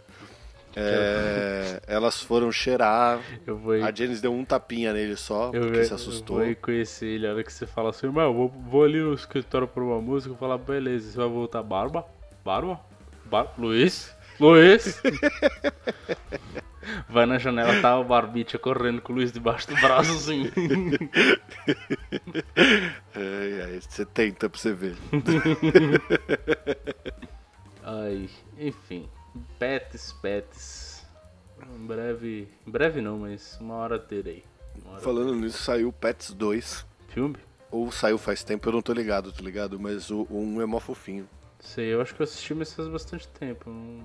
É, 0.76 1.82
elas 1.88 2.22
foram 2.22 2.52
cheirar. 2.52 3.20
Eu 3.46 3.58
vou. 3.58 3.74
A 3.74 3.92
Janice 3.94 4.22
deu 4.22 4.34
um 4.34 4.46
tapinha 4.46 4.94
nele 4.94 5.16
só, 5.16 5.52
Eu, 5.54 5.62
porque 5.62 5.80
eu, 5.80 5.84
se 5.86 5.94
assustou. 5.94 6.38
vou 6.38 6.46
ir 6.46 6.56
conhecer 6.56 7.08
ele. 7.08 7.28
A 7.28 7.34
hora 7.34 7.44
que 7.44 7.52
você 7.52 7.66
fala 7.66 7.90
assim, 7.90 8.08
irmão, 8.08 8.34
vou, 8.34 8.50
vou 8.50 8.84
ali 8.84 9.00
no 9.00 9.14
escritório 9.14 9.68
por 9.68 9.82
uma 9.84 10.00
música. 10.00 10.34
Eu 10.34 10.38
falar, 10.38 10.58
beleza, 10.58 11.12
você 11.12 11.18
vai 11.18 11.28
voltar, 11.28 11.64
Barba? 11.64 12.06
Barba? 12.46 12.80
Bar 13.26 13.54
Luiz? 13.58 14.16
Luiz? 14.40 15.02
Vai 17.08 17.26
na 17.28 17.38
janela, 17.38 17.80
tá 17.82 18.00
o 18.00 18.04
Barbicha 18.04 18.58
correndo 18.58 19.00
com 19.02 19.14
o 19.14 19.18
Luiz 19.18 19.32
debaixo 19.32 19.68
do 19.68 19.76
braço, 19.76 20.12
assim. 20.12 20.50
Ai, 23.16 23.62
ai, 23.62 23.80
você 23.80 24.06
tenta 24.06 24.50
pra 24.50 24.60
você 24.60 24.74
ver. 24.74 24.96
Ai, 27.84 28.30
enfim. 28.58 29.08
Pets, 29.58 30.14
pets. 30.22 31.06
Em 31.76 31.86
breve. 31.86 32.48
Em 32.66 32.72
breve 32.72 33.02
não, 33.02 33.20
mas 33.20 33.58
uma 33.60 33.76
hora 33.76 34.00
terei. 34.00 34.44
Uma 34.82 34.94
hora 34.94 35.02
Falando 35.02 35.36
nisso, 35.36 35.62
saiu 35.64 35.92
Pets 35.92 36.32
2. 36.32 36.86
Filme? 37.10 37.38
Ou 37.72 37.92
saiu 37.92 38.18
faz 38.18 38.44
tempo, 38.44 38.68
eu 38.68 38.74
não 38.74 38.82
tô 38.82 38.94
ligado, 38.94 39.32
tá 39.32 39.42
ligado? 39.42 39.80
Mas 39.80 40.10
o 40.10 40.26
1 40.30 40.62
é 40.62 40.66
mó 40.66 40.80
fofinho. 40.80 41.28
Sei, 41.60 41.94
eu 41.94 42.02
acho 42.02 42.16
que 42.16 42.22
eu 42.22 42.24
assisti, 42.24 42.54
mas 42.54 42.74
faz 42.74 42.88
bastante 42.88 43.28
tempo. 43.28 43.70
Não, 43.70 44.04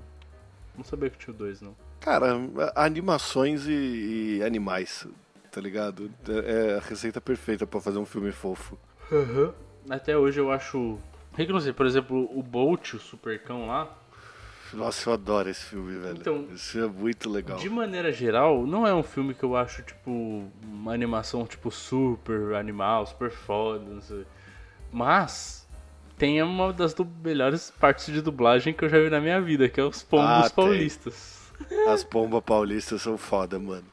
não 0.77 0.85
sabia 0.85 1.09
que 1.09 1.17
tinha 1.17 1.33
o 1.33 1.37
dois, 1.37 1.61
não. 1.61 1.75
Cara, 2.01 2.35
animações 2.75 3.67
e, 3.67 4.39
e 4.39 4.43
animais, 4.43 5.07
tá 5.51 5.61
ligado? 5.61 6.11
É 6.29 6.77
a 6.77 6.81
receita 6.81 7.21
perfeita 7.21 7.67
pra 7.67 7.81
fazer 7.81 7.99
um 7.99 8.05
filme 8.05 8.33
fofo. 8.33 8.79
Até 9.89 10.17
hoje 10.17 10.41
eu 10.41 10.51
acho. 10.51 10.99
Que 11.35 11.43
eu 11.43 11.53
não 11.53 11.61
sei, 11.61 11.73
por 11.73 11.87
exemplo, 11.87 12.29
o 12.37 12.43
Bolt, 12.43 12.95
o 12.95 12.99
supercão 12.99 13.67
lá, 13.67 13.97
Nossa, 14.75 15.09
eu 15.11 15.15
adoro 15.15 15.49
esse 15.49 15.65
filme, 15.65 15.99
velho. 15.99 16.17
Então, 16.17 16.47
Isso 16.55 16.79
é 16.79 16.87
muito 16.87 17.31
legal. 17.31 17.59
de 17.59 17.69
maneira 17.71 18.11
geral, 18.13 18.67
não 18.67 18.87
é 18.87 18.95
um 18.95 19.03
filme 19.03 19.35
que 19.35 19.43
eu 19.45 19.57
acho, 19.57 19.83
tipo, 19.83 20.51
uma 20.65 20.93
animação, 20.93 21.47
tipo, 21.47 21.71
super 21.71 22.55
animal, 22.55 23.07
super 23.07 23.31
foda, 23.31 23.85
não 23.89 24.01
sei. 24.01 24.25
Mas 24.93 25.67
tem 26.19 26.43
uma 26.43 26.73
das 26.73 26.95
melhores 27.23 27.71
partes 27.71 28.13
de 28.13 28.21
dublagem 28.21 28.73
que 28.75 28.85
eu 28.85 28.89
já 28.89 28.99
vi 29.01 29.11
na 29.11 29.21
minha 29.21 29.41
vida, 29.41 29.69
que 29.69 29.81
é 29.81 29.85
os 29.85 30.03
pombos 30.03 30.47
Ah, 30.47 30.51
paulistas. 30.51 31.43
As 31.89 32.03
pombas 32.03 32.43
paulistas 32.43 33.01
são 33.03 33.17
foda, 33.17 33.61
mano. 33.61 33.85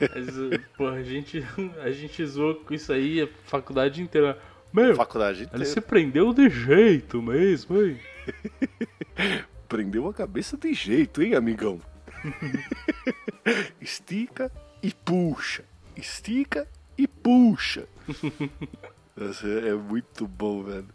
Mas, 0.00 0.60
pô, 0.76 0.86
a 0.88 1.02
gente, 1.02 1.44
a 1.82 1.90
gente 1.90 2.24
zoou 2.24 2.54
com 2.54 2.72
isso 2.72 2.92
aí 2.92 3.20
a 3.22 3.28
faculdade 3.44 4.00
inteira. 4.00 4.38
Meu, 4.72 4.94
Faculdade 4.94 5.38
ele 5.40 5.46
inteira. 5.46 5.64
se 5.66 5.80
prendeu 5.80 6.32
de 6.32 6.48
jeito 6.48 7.20
mesmo, 7.22 7.80
hein? 7.80 7.98
Prendeu 9.68 10.08
a 10.08 10.14
cabeça 10.14 10.56
de 10.56 10.72
jeito, 10.72 11.22
hein, 11.22 11.34
amigão? 11.34 11.80
Estica 13.80 14.50
e 14.82 14.92
puxa. 14.92 15.64
Estica 15.96 16.66
e 16.96 17.06
puxa. 17.06 17.86
Nossa, 19.16 19.46
é 19.46 19.74
muito 19.74 20.26
bom, 20.26 20.64
velho. 20.64 20.88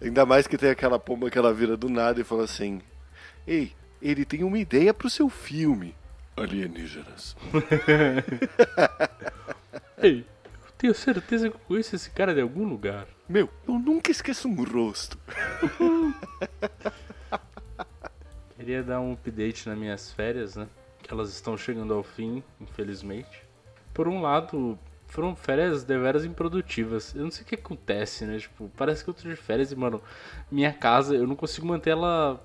Ainda 0.00 0.24
mais 0.24 0.46
que 0.46 0.56
tem 0.56 0.70
aquela 0.70 0.98
pomba 0.98 1.30
que 1.30 1.36
ela 1.36 1.52
vira 1.52 1.76
do 1.76 1.88
nada 1.88 2.20
e 2.20 2.24
fala 2.24 2.44
assim: 2.44 2.80
Ei, 3.46 3.72
ele 4.00 4.24
tem 4.24 4.44
uma 4.44 4.58
ideia 4.58 4.94
pro 4.94 5.10
seu 5.10 5.28
filme. 5.28 5.94
Alienígenas. 6.36 7.36
Ei, 9.98 10.24
tenho 10.78 10.94
certeza 10.94 11.48
que 11.48 11.56
eu 11.56 11.60
conheço 11.60 11.94
esse 11.94 12.10
cara 12.10 12.34
de 12.34 12.40
algum 12.40 12.68
lugar. 12.68 13.06
Meu, 13.28 13.48
eu 13.66 13.78
nunca 13.78 14.10
esqueço 14.10 14.48
um 14.48 14.64
rosto. 14.64 15.18
Queria 18.56 18.82
dar 18.82 19.00
um 19.00 19.12
update 19.12 19.68
nas 19.68 19.78
minhas 19.78 20.12
férias, 20.12 20.56
né? 20.56 20.66
Que 21.02 21.12
elas 21.12 21.30
estão 21.30 21.56
chegando 21.56 21.92
ao 21.92 22.02
fim, 22.02 22.42
infelizmente. 22.60 23.42
Por 23.92 24.08
um 24.08 24.20
lado, 24.20 24.78
foram 25.06 25.36
férias 25.36 25.84
deveras 25.84 26.24
improdutivas. 26.24 27.14
Eu 27.14 27.24
não 27.24 27.30
sei 27.30 27.44
o 27.44 27.46
que 27.46 27.54
acontece, 27.54 28.24
né? 28.24 28.38
Tipo, 28.38 28.70
parece 28.76 29.04
que 29.04 29.10
eu 29.10 29.14
tô 29.14 29.28
de 29.28 29.36
férias 29.36 29.70
e, 29.70 29.76
mano, 29.76 30.02
minha 30.50 30.72
casa, 30.72 31.14
eu 31.14 31.26
não 31.26 31.36
consigo 31.36 31.66
manter 31.66 31.90
ela 31.90 32.42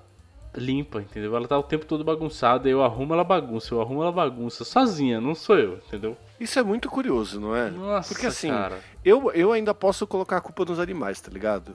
limpa, 0.54 1.00
entendeu? 1.00 1.34
Ela 1.36 1.46
tá 1.46 1.58
o 1.58 1.62
tempo 1.62 1.84
todo 1.86 2.02
bagunçada, 2.04 2.68
eu 2.68 2.82
arrumo 2.82 3.14
ela 3.14 3.24
bagunça, 3.24 3.72
eu 3.74 3.80
arrumo 3.80 4.02
ela 4.02 4.12
bagunça, 4.12 4.64
sozinha, 4.64 5.20
não 5.20 5.34
sou 5.34 5.58
eu, 5.58 5.74
entendeu? 5.76 6.16
Isso 6.38 6.58
é 6.58 6.62
muito 6.62 6.88
curioso, 6.88 7.38
não 7.40 7.54
é? 7.54 7.70
Nossa, 7.70 8.12
Porque 8.14 8.26
assim, 8.26 8.48
cara. 8.48 8.80
eu, 9.04 9.30
eu 9.32 9.52
ainda 9.52 9.72
posso 9.74 10.06
colocar 10.06 10.38
a 10.38 10.40
culpa 10.40 10.64
nos 10.64 10.80
animais, 10.80 11.20
tá 11.20 11.30
ligado? 11.30 11.74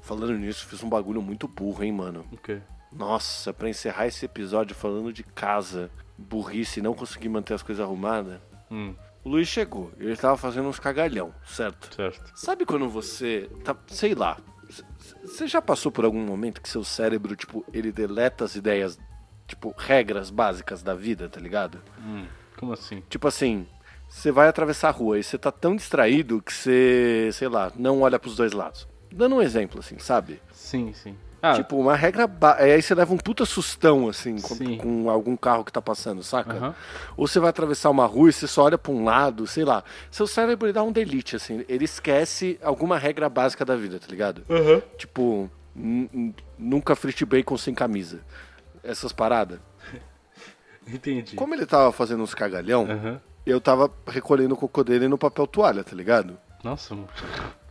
Falando 0.00 0.32
nisso, 0.34 0.66
fiz 0.66 0.82
um 0.82 0.88
bagulho 0.88 1.20
muito 1.20 1.46
burro, 1.48 1.82
hein, 1.84 1.92
mano. 1.92 2.24
O 2.32 2.36
quê? 2.36 2.60
Nossa, 2.92 3.52
pra 3.52 3.68
encerrar 3.68 4.06
esse 4.06 4.24
episódio 4.24 4.74
falando 4.74 5.12
de 5.12 5.22
casa, 5.24 5.90
burrice 6.16 6.78
e 6.78 6.82
não 6.82 6.94
conseguir 6.94 7.28
manter 7.28 7.54
as 7.54 7.62
coisas 7.62 7.84
arrumadas, 7.84 8.38
Hum, 8.70 8.94
o 9.22 9.28
Luiz 9.28 9.46
chegou. 9.48 9.92
Ele 9.98 10.16
tava 10.16 10.36
fazendo 10.36 10.68
uns 10.68 10.78
cagalhão, 10.78 11.34
certo? 11.44 11.94
certo. 11.94 12.32
Sabe 12.34 12.64
quando 12.64 12.88
você 12.88 13.48
tá, 13.62 13.76
sei 13.88 14.14
lá, 14.14 14.38
você 15.22 15.46
já 15.46 15.60
passou 15.60 15.90
por 15.90 16.04
algum 16.04 16.24
momento 16.24 16.60
que 16.60 16.68
seu 16.68 16.84
cérebro, 16.84 17.36
tipo, 17.36 17.64
ele 17.72 17.92
deleta 17.92 18.44
as 18.44 18.54
ideias, 18.54 18.98
tipo, 19.46 19.74
regras 19.76 20.30
básicas 20.30 20.82
da 20.82 20.94
vida, 20.94 21.28
tá 21.28 21.40
ligado? 21.40 21.80
Hum, 21.98 22.26
como 22.58 22.72
assim? 22.72 23.02
Tipo 23.08 23.28
assim, 23.28 23.66
você 24.08 24.30
vai 24.30 24.48
atravessar 24.48 24.88
a 24.88 24.92
rua 24.92 25.18
e 25.18 25.22
você 25.22 25.36
tá 25.36 25.50
tão 25.50 25.76
distraído 25.76 26.40
que 26.40 26.52
você, 26.52 27.30
sei 27.32 27.48
lá, 27.48 27.72
não 27.76 28.02
olha 28.02 28.18
pros 28.18 28.36
dois 28.36 28.52
lados. 28.52 28.88
Dando 29.12 29.36
um 29.36 29.42
exemplo, 29.42 29.80
assim, 29.80 29.98
sabe? 29.98 30.40
Sim, 30.52 30.92
sim. 30.92 31.16
Ah, 31.44 31.54
Tipo, 31.54 31.76
uma 31.76 31.94
regra. 31.94 32.26
Ba... 32.26 32.56
Aí 32.58 32.80
você 32.80 32.94
leva 32.94 33.12
um 33.12 33.18
puta 33.18 33.44
sustão, 33.44 34.08
assim, 34.08 34.36
com, 34.40 34.76
com 34.78 35.10
algum 35.10 35.36
carro 35.36 35.64
que 35.64 35.70
tá 35.72 35.82
passando, 35.82 36.22
saca? 36.22 36.54
Aham. 36.54 36.74
Ou 37.16 37.28
você 37.28 37.38
vai 37.38 37.50
atravessar 37.50 37.90
uma 37.90 38.06
rua 38.06 38.30
e 38.30 38.32
você 38.32 38.46
só 38.46 38.62
olha 38.64 38.78
pra 38.78 38.90
um 38.92 39.04
lado, 39.04 39.46
sei 39.46 39.64
lá. 39.64 39.84
Seu 40.10 40.26
cérebro 40.26 40.66
ele 40.66 40.72
dá 40.72 40.82
um 40.82 40.90
delete, 40.92 41.36
assim. 41.36 41.64
Ele 41.68 41.84
esquece 41.84 42.58
alguma 42.62 42.96
regra 42.98 43.28
básica 43.28 43.64
da 43.64 43.76
vida, 43.76 43.98
tá 44.00 44.06
ligado? 44.08 44.42
Aham. 44.48 44.80
Tipo, 44.96 45.50
nunca 46.58 46.96
frite 46.96 47.24
bacon 47.24 47.56
sem 47.58 47.74
camisa. 47.74 48.20
Essas 48.82 49.12
paradas. 49.12 49.58
entendi. 50.86 51.36
Como 51.36 51.54
ele 51.54 51.66
tava 51.66 51.92
fazendo 51.92 52.22
uns 52.22 52.34
cagalhão, 52.34 52.86
Aham. 52.90 53.20
eu 53.44 53.60
tava 53.60 53.90
recolhendo 54.06 54.54
o 54.54 54.56
cocô 54.56 54.82
dele 54.84 55.08
no 55.08 55.18
papel 55.18 55.46
toalha, 55.46 55.84
tá 55.84 55.94
ligado? 55.94 56.38
Nossa. 56.64 56.96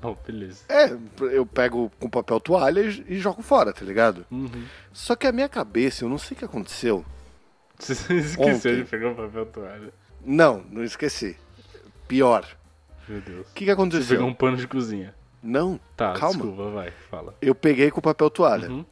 Bom, 0.02 0.18
beleza. 0.26 0.64
É, 0.70 0.96
eu 1.34 1.46
pego 1.46 1.92
com 2.00 2.10
papel 2.10 2.40
toalha 2.40 2.82
e, 2.82 3.18
jogo 3.20 3.42
fora, 3.42 3.74
tá 3.74 3.84
ligado? 3.84 4.26
Uhum. 4.32 4.64
Só 4.92 5.16
que 5.16 5.28
a 5.28 5.32
minha 5.32 5.50
cabeça, 5.50 6.06
eu 6.06 6.10
não 6.10 6.18
sei 6.18 6.36
o 6.36 6.40
que 6.40 6.46
aconteceu. 6.46 7.04
Você 7.80 8.14
esqueceu 8.16 8.72
Ontem. 8.72 8.76
de 8.78 8.90
pegar 8.90 9.12
o 9.12 9.16
papel 9.16 9.46
toalha. 9.48 9.94
Não, 10.24 10.64
não 10.70 10.84
esqueci. 10.84 11.36
Pior. 12.08 12.46
Meu 13.10 13.20
Deus. 13.20 13.48
O 13.48 13.54
que, 13.54 13.60
que 13.60 13.66
Você 13.66 13.72
aconteceu? 13.72 14.16
pegou 14.18 14.30
um 14.30 14.34
pano 14.34 14.56
de 14.58 14.68
cozinha. 14.68 15.14
Não, 15.42 15.78
Tá, 15.98 16.14
calma. 16.14 16.36
desculpa, 16.42 16.70
vai, 16.70 16.92
fala. 17.10 17.36
Eu 17.42 17.54
peguei 17.54 17.92
com 17.92 18.00
papel 18.00 18.30
toalha. 18.30 18.70
Uhum. 18.70 18.86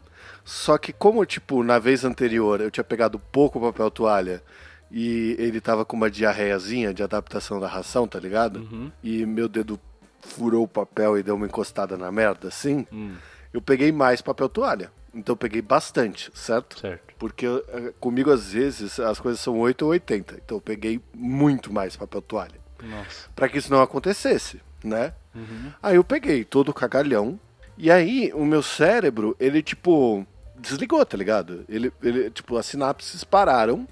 Só 0.44 0.78
que 0.78 0.92
como, 0.92 1.24
tipo, 1.26 1.64
na 1.64 1.80
vez 1.80 2.04
anterior 2.04 2.60
eu 2.60 2.70
tinha 2.72 2.84
pegado 2.84 3.18
pouco 3.20 3.62
papel 3.62 3.90
toalha 3.92 4.44
e 4.92 5.36
ele 5.40 5.62
tava 5.62 5.86
com 5.86 5.96
uma 5.96 6.12
diarreiazinha 6.12 6.94
de 6.94 7.02
adaptação 7.04 7.60
da 7.60 7.68
ração, 7.68 8.06
tá 8.08 8.20
ligado? 8.20 8.58
Uhum. 8.60 8.92
E 9.02 9.26
meu 9.26 9.48
dedo 9.48 9.80
furou 10.22 10.64
o 10.64 10.68
papel 10.68 11.18
e 11.18 11.24
deu 11.24 11.36
uma 11.36 11.46
encostada 11.46 11.98
na 11.98 12.12
merda, 12.12 12.48
assim. 12.48 12.86
Hum, 12.92 13.16
Eu 13.54 13.62
peguei 13.62 13.92
mais 13.92 14.22
papel 14.22 14.48
toalha. 14.48 14.92
Então 15.14 15.34
eu 15.34 15.38
peguei 15.38 15.62
bastante, 15.62 16.32
certo? 16.34 16.80
certo. 16.80 17.14
Porque 17.20 17.46
eh, 17.46 17.94
comigo, 18.00 18.32
às 18.32 18.54
vezes, 18.54 18.98
as 19.00 19.20
coisas 19.20 19.42
são 19.42 19.60
8 19.60 19.82
ou 19.84 19.92
80. 19.92 20.36
Então 20.44 20.58
eu 20.58 20.62
peguei 20.62 21.02
muito 21.14 21.72
mais 21.74 21.96
papel 21.98 22.22
toalha. 22.22 22.60
Nossa. 22.82 23.30
Pra 23.36 23.50
que 23.50 23.58
isso 23.58 23.72
não 23.72 23.82
acontecesse, 23.82 24.62
né? 24.84 25.14
Uhum. 25.36 25.72
Aí 25.84 25.96
eu 25.98 26.04
peguei 26.04 26.44
todo 26.46 26.70
o 26.70 26.74
cagalhão 26.74 27.40
E 27.78 27.90
aí, 27.92 28.32
o 28.34 28.46
meu 28.46 28.62
cérebro, 28.64 29.36
ele, 29.40 29.62
tipo, 29.62 30.26
desligou, 30.58 31.06
tá 31.06 31.18
ligado? 31.18 31.66
Ele, 31.68 31.92
ele, 32.02 32.30
tipo, 32.30 32.56
as 32.58 32.66
sinapses 32.66 33.24
pararam. 33.24 33.88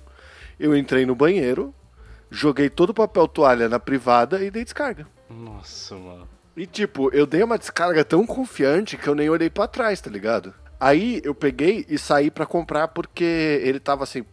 Eu 0.59 0.75
entrei 0.75 1.05
no 1.05 1.15
banheiro, 1.15 1.73
joguei 2.31 2.69
todo 2.69 2.91
o 2.91 2.93
papel 2.93 3.27
toalha 3.27 3.67
na 3.69 3.79
privada 3.79 4.41
e 4.43 4.49
dei 4.51 4.63
descarga. 4.63 5.05
Nossa, 5.29 5.95
mano. 5.95 6.27
E, 6.57 6.65
tipo, 6.65 7.13
eu 7.13 7.25
dei 7.25 7.43
uma 7.43 7.57
descarga 7.57 8.03
tão 8.03 8.25
confiante 8.25 8.97
que 8.97 9.07
eu 9.07 9.15
nem 9.15 9.29
olhei 9.29 9.49
para 9.49 9.67
trás, 9.67 10.01
tá 10.01 10.09
ligado? 10.09 10.53
Aí 10.79 11.21
eu 11.23 11.35
peguei 11.35 11.85
e 11.87 11.97
saí 11.97 12.31
para 12.31 12.45
comprar 12.45 12.87
porque 12.89 13.61
ele 13.63 13.79
tava 13.79 14.05
sem 14.05 14.25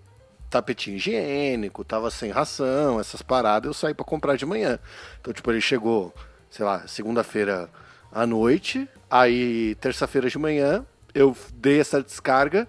tapetinho 0.48 0.96
higiênico, 0.96 1.84
tava 1.84 2.10
sem 2.10 2.30
ração, 2.30 2.98
essas 3.00 3.20
paradas, 3.20 3.66
eu 3.66 3.74
saí 3.74 3.94
para 3.94 4.04
comprar 4.04 4.36
de 4.36 4.46
manhã. 4.46 4.78
Então, 5.20 5.32
tipo, 5.32 5.50
ele 5.50 5.60
chegou, 5.60 6.14
sei 6.48 6.64
lá, 6.64 6.86
segunda-feira 6.86 7.68
à 8.12 8.26
noite, 8.26 8.88
aí 9.10 9.74
terça-feira 9.76 10.30
de 10.30 10.38
manhã, 10.38 10.84
eu 11.14 11.36
dei 11.54 11.80
essa 11.80 12.02
descarga 12.02 12.68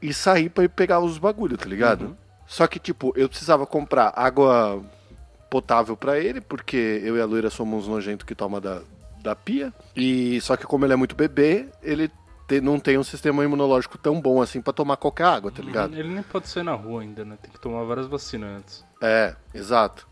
e 0.00 0.12
saí 0.12 0.48
para 0.48 0.64
ir 0.64 0.68
pegar 0.68 1.00
os 1.00 1.18
bagulho, 1.18 1.56
tá 1.56 1.66
ligado? 1.66 2.02
Uhum. 2.06 2.16
Só 2.46 2.66
que, 2.66 2.78
tipo, 2.78 3.12
eu 3.16 3.28
precisava 3.28 3.66
comprar 3.66 4.12
água 4.14 4.84
potável 5.54 5.96
para 5.96 6.18
ele, 6.18 6.40
porque 6.40 7.00
eu 7.04 7.16
e 7.16 7.20
a 7.20 7.24
loira 7.24 7.48
somos 7.48 7.86
nojentos 7.86 8.26
que 8.26 8.34
toma 8.34 8.60
da, 8.60 8.82
da 9.22 9.36
pia. 9.36 9.72
E 9.94 10.40
só 10.40 10.56
que 10.56 10.66
como 10.66 10.84
ele 10.84 10.94
é 10.94 10.96
muito 10.96 11.14
bebê, 11.14 11.68
ele 11.80 12.10
te- 12.48 12.60
não 12.60 12.80
tem 12.80 12.98
um 12.98 13.04
sistema 13.04 13.44
imunológico 13.44 13.96
tão 13.96 14.20
bom 14.20 14.42
assim 14.42 14.60
para 14.60 14.72
tomar 14.72 14.96
qualquer 14.96 15.26
água, 15.26 15.52
tá 15.52 15.62
ligado? 15.62 15.96
Ele 15.96 16.08
nem 16.12 16.24
pode 16.24 16.48
sair 16.48 16.64
na 16.64 16.74
rua 16.74 17.02
ainda, 17.02 17.24
né? 17.24 17.38
Tem 17.40 17.52
que 17.52 17.60
tomar 17.60 17.84
várias 17.84 18.08
vacinas 18.08 18.50
antes. 18.58 18.84
É, 19.00 19.36
exato. 19.54 20.08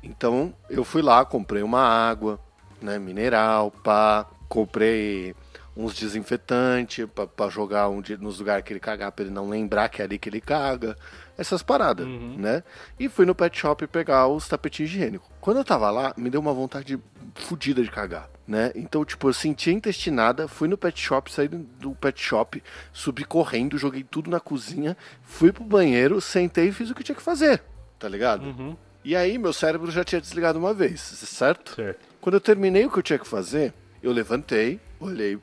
Então 0.00 0.54
eu 0.70 0.84
fui 0.84 1.02
lá, 1.02 1.24
comprei 1.24 1.64
uma 1.64 1.80
água, 1.82 2.38
né, 2.80 2.96
mineral, 2.96 3.72
pá, 3.72 4.24
comprei 4.48 5.34
uns 5.76 5.92
desinfetantes 5.96 7.04
pra 7.34 7.48
jogar 7.48 7.88
um 7.88 8.00
dia 8.00 8.16
nos 8.16 8.38
lugares 8.38 8.64
que 8.64 8.72
ele 8.72 8.78
cagar, 8.78 9.10
pra 9.10 9.24
ele 9.24 9.34
não 9.34 9.48
lembrar 9.48 9.88
que 9.88 10.00
é 10.00 10.04
ali 10.04 10.20
que 10.20 10.28
ele 10.28 10.40
caga. 10.40 10.96
Essas 11.36 11.62
paradas, 11.62 12.06
né? 12.06 12.62
E 12.98 13.08
fui 13.08 13.26
no 13.26 13.34
pet 13.34 13.58
shop 13.58 13.86
pegar 13.88 14.28
os 14.28 14.46
tapetinhos 14.46 14.90
higiênicos. 14.92 15.28
Quando 15.40 15.56
eu 15.58 15.64
tava 15.64 15.90
lá, 15.90 16.14
me 16.16 16.30
deu 16.30 16.40
uma 16.40 16.52
vontade 16.52 16.98
fodida 17.34 17.82
de 17.82 17.90
cagar, 17.90 18.30
né? 18.46 18.70
Então, 18.76 19.04
tipo, 19.04 19.28
eu 19.28 19.32
senti 19.32 19.70
a 19.70 19.72
intestinada, 19.72 20.46
fui 20.46 20.68
no 20.68 20.78
pet 20.78 21.00
shop, 21.00 21.32
saí 21.32 21.48
do- 21.48 21.90
pet 21.96 22.20
shop, 22.22 22.62
subi 22.92 23.24
correndo, 23.24 23.76
joguei 23.76 24.04
tudo 24.04 24.30
na 24.30 24.38
cozinha, 24.38 24.96
fui 25.24 25.50
pro 25.52 25.64
banheiro, 25.64 26.20
sentei 26.20 26.68
e 26.68 26.72
fiz 26.72 26.88
o 26.90 26.94
que 26.94 27.02
tinha 27.02 27.16
que 27.16 27.22
fazer, 27.22 27.60
tá 27.98 28.08
ligado? 28.08 28.44
Uhum. 28.44 28.76
E 29.04 29.16
aí 29.16 29.36
meu 29.36 29.52
cérebro 29.52 29.90
já 29.90 30.04
tinha 30.04 30.20
desligado 30.20 30.58
uma 30.58 30.72
vez, 30.72 31.00
certo? 31.00 31.74
Certo. 31.74 31.98
Quando 32.20 32.34
eu 32.36 32.40
terminei 32.40 32.86
o 32.86 32.90
que 32.90 32.98
eu 32.98 33.02
tinha 33.02 33.18
que 33.18 33.26
fazer, 33.26 33.74
eu 34.02 34.12
levantei, 34.12 34.80
olhei 35.00 35.36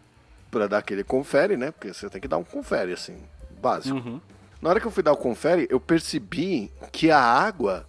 pra 0.50 0.68
dar 0.68 0.78
aquele 0.80 1.04
confere, 1.04 1.58
né? 1.58 1.70
Porque 1.72 1.94
você 1.94 2.10
tem 2.10 2.22
que 2.22 2.28
dar 2.28 2.38
um 2.38 2.44
confere, 2.44 2.94
assim, 2.94 3.18
básico. 3.62 3.98
Uhum. 3.98 4.20
Na 4.62 4.70
hora 4.70 4.80
que 4.80 4.86
eu 4.86 4.92
fui 4.92 5.02
dar 5.02 5.12
o 5.12 5.18
confere, 5.18 5.68
eu 5.70 5.80
percebi 5.80 6.72
que 6.92 7.10
a 7.10 7.20
água, 7.20 7.88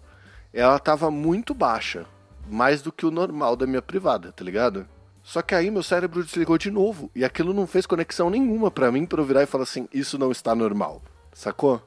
ela 0.53 0.79
tava 0.79 1.11
muito 1.11 1.53
baixa. 1.53 2.07
Mais 2.49 2.83
do 2.83 2.91
que 2.91 3.07
o 3.07 3.11
normal 3.11 3.55
da 3.55 3.67
minha 3.67 3.83
privada, 3.83 4.33
tá 4.33 4.43
ligado? 4.43 4.89
Só 5.23 5.43
que 5.43 5.55
aí 5.55 5.71
meu 5.71 5.83
cérebro 5.83 6.25
desligou 6.25 6.59
de 6.59 6.71
novo. 6.71 7.11
E 7.15 7.25
aquilo 7.25 7.55
não 7.55 7.67
fez 7.67 7.87
conexão 7.87 8.31
nenhuma 8.31 8.71
pra 8.71 8.91
mim 8.91 9.07
pra 9.07 9.21
eu 9.21 9.25
virar 9.25 9.43
e 9.43 9.47
falar 9.47 9.65
assim, 9.65 9.89
isso 9.93 10.19
não 10.19 10.33
está 10.33 10.55
normal. 10.55 11.03
Sacou? 11.33 11.81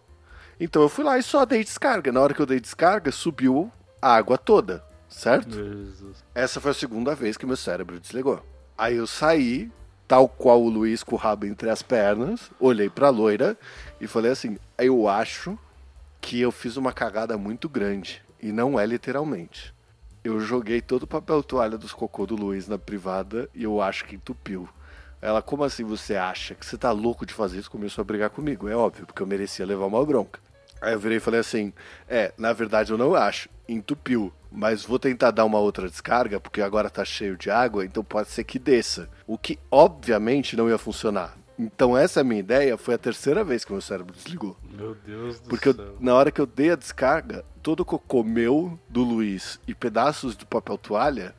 Então 0.60 0.82
eu 0.82 0.90
fui 0.90 1.04
lá 1.04 1.18
e 1.18 1.24
só 1.24 1.46
dei 1.46 1.64
descarga. 1.64 2.12
Na 2.12 2.22
hora 2.22 2.34
que 2.34 2.42
eu 2.42 2.46
dei 2.46 2.60
descarga, 2.60 3.12
subiu 3.12 3.72
a 4.02 4.16
água 4.16 4.38
toda, 4.38 4.84
certo? 5.10 5.52
Jesus. 5.52 6.24
Essa 6.34 6.62
foi 6.62 6.72
a 6.72 6.76
segunda 6.76 7.14
vez 7.14 7.36
que 7.36 7.46
meu 7.46 7.58
cérebro 7.58 8.00
desligou. 8.00 8.42
Aí 8.78 8.96
eu 8.96 9.08
saí, 9.08 9.70
tal 10.08 10.30
qual 10.30 10.62
o 10.62 10.70
Luiz 10.70 11.04
com 11.04 11.16
o 11.16 11.20
rabo 11.20 11.46
entre 11.46 11.70
as 11.70 11.82
pernas, 11.82 12.50
olhei 12.60 12.90
pra 12.90 13.10
loira 13.10 13.58
e 14.00 14.08
falei 14.08 14.32
assim: 14.32 14.58
Eu 14.78 15.08
acho 15.08 15.58
que 16.22 16.40
eu 16.42 16.52
fiz 16.52 16.78
uma 16.78 16.92
cagada 16.92 17.38
muito 17.38 17.70
grande. 17.70 18.24
E 18.42 18.52
não 18.52 18.80
é 18.80 18.86
literalmente. 18.86 19.74
Eu 20.24 20.40
joguei 20.40 20.82
todo 20.82 21.04
o 21.04 21.08
papel 21.08 21.44
toalha 21.44 21.78
dos 21.78 21.94
cocô 21.94 22.26
do 22.26 22.36
Luiz 22.36 22.68
na 22.68 22.78
privada 22.78 23.50
e 23.54 23.64
eu 23.64 23.82
acho 23.82 24.06
que 24.06 24.16
entupiu. 24.16 24.68
Ela, 25.22 25.42
como 25.42 25.64
assim 25.64 25.84
você 25.84 26.16
acha 26.16 26.54
que 26.56 26.66
você 26.66 26.78
tá 26.78 26.92
louco 26.92 27.26
de 27.26 27.34
fazer 27.34 27.60
isso? 27.60 27.72
Começou 27.72 28.02
a 28.02 28.06
brigar 28.06 28.30
comigo. 28.30 28.68
É 28.68 28.76
óbvio, 28.76 29.06
porque 29.06 29.22
eu 29.22 29.28
merecia 29.28 29.66
levar 29.66 29.86
uma 29.86 30.04
bronca. 30.06 30.40
Aí 30.82 30.94
eu 30.94 31.00
virei 31.00 31.18
e 31.18 31.22
falei 31.22 31.40
assim: 31.40 31.74
É, 32.08 32.34
na 32.38 32.54
verdade 32.54 32.92
eu 32.92 32.98
não 32.98 33.16
acho, 33.16 33.50
entupiu. 33.68 34.32
Mas 34.52 34.84
vou 34.86 34.98
tentar 34.98 35.32
dar 35.32 35.46
uma 35.46 35.60
outra 35.60 35.90
descarga, 35.90 36.40
porque 36.40 36.62
agora 36.62 36.90
tá 36.90 37.04
cheio 37.04 37.38
de 37.38 37.50
água, 37.50 37.86
então 37.86 38.04
pode 38.04 38.30
ser 38.30 38.44
que 38.44 38.58
desça. 38.58 39.10
O 39.28 39.38
que 39.38 39.60
obviamente 39.70 40.56
não 40.56 40.70
ia 40.70 40.78
funcionar. 40.78 41.36
Então 41.58 41.98
essa 41.98 42.20
é 42.20 42.22
a 42.22 42.24
minha 42.24 42.40
ideia, 42.40 42.78
foi 42.78 42.96
a 42.96 42.98
terceira 42.98 43.44
vez 43.44 43.64
que 43.64 43.72
meu 43.72 43.82
cérebro 43.82 44.14
desligou. 44.14 44.58
Meu 44.70 44.94
Deus 44.96 45.40
do 45.40 45.50
Porque 45.50 45.72
céu. 45.74 45.96
na 46.00 46.14
hora 46.14 46.32
que 46.32 46.42
eu 46.42 46.46
dei 46.46 46.72
a 46.72 46.76
descarga, 46.76 47.46
todo 47.64 47.80
o 47.80 47.86
cocô 47.86 48.24
meu, 48.24 48.78
do 48.90 49.04
Luiz, 49.04 49.60
e 49.68 49.74
pedaços 49.74 50.36
do 50.36 50.46
papel 50.46 50.78
toalha 50.78 51.34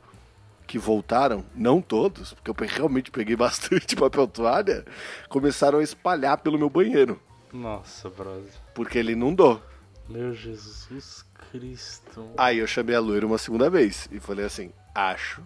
que 0.65 0.77
voltaram, 0.79 1.45
não 1.55 1.81
todos, 1.81 2.33
porque 2.33 2.49
eu 2.51 2.67
realmente 2.67 3.11
peguei 3.11 3.35
bastante 3.37 3.95
papel 3.95 4.27
toalha, 4.27 4.83
começaram 5.29 5.79
a 5.79 5.83
espalhar 5.83 6.39
pelo 6.39 6.57
meu 6.57 6.69
banheiro, 6.69 7.21
Nossa, 7.53 8.09
brother. 8.09 8.51
porque 8.73 8.97
ele 8.97 9.13
inundou. 9.13 9.61
Meu 10.09 10.33
Jesus 10.33 11.23
Cristo. 11.51 12.29
Aí 12.37 12.57
eu 12.59 12.67
chamei 12.67 12.95
a 12.95 12.99
loira 12.99 13.25
uma 13.25 13.37
segunda 13.37 13.69
vez 13.69 14.07
e 14.11 14.19
falei 14.21 14.45
assim: 14.45 14.71
acho 14.95 15.41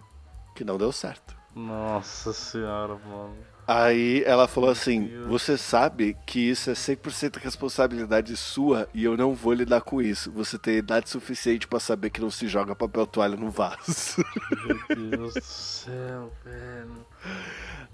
que 0.54 0.64
não 0.64 0.78
deu 0.78 0.92
certo. 0.92 1.36
Nossa 1.54 2.32
senhora, 2.32 2.94
mano. 2.94 3.36
Aí 3.72 4.22
ela 4.26 4.46
falou 4.46 4.68
assim. 4.68 5.10
Você 5.26 5.56
sabe 5.56 6.14
que 6.26 6.38
isso 6.38 6.68
é 6.68 6.74
100% 6.74 7.38
responsabilidade 7.38 8.36
sua 8.36 8.86
e 8.92 9.02
eu 9.02 9.16
não 9.16 9.34
vou 9.34 9.54
lidar 9.54 9.80
com 9.80 10.02
isso. 10.02 10.30
Você 10.32 10.58
tem 10.58 10.76
idade 10.76 11.08
suficiente 11.08 11.66
pra 11.66 11.80
saber 11.80 12.10
que 12.10 12.20
não 12.20 12.30
se 12.30 12.46
joga 12.48 12.76
papel 12.76 13.06
toalha 13.06 13.34
no 13.34 13.50
vaso. 13.50 14.22
Meu 14.66 15.08
Deus 15.10 15.34
do 15.34 15.42
céu, 15.42 16.30
velho. 16.44 17.06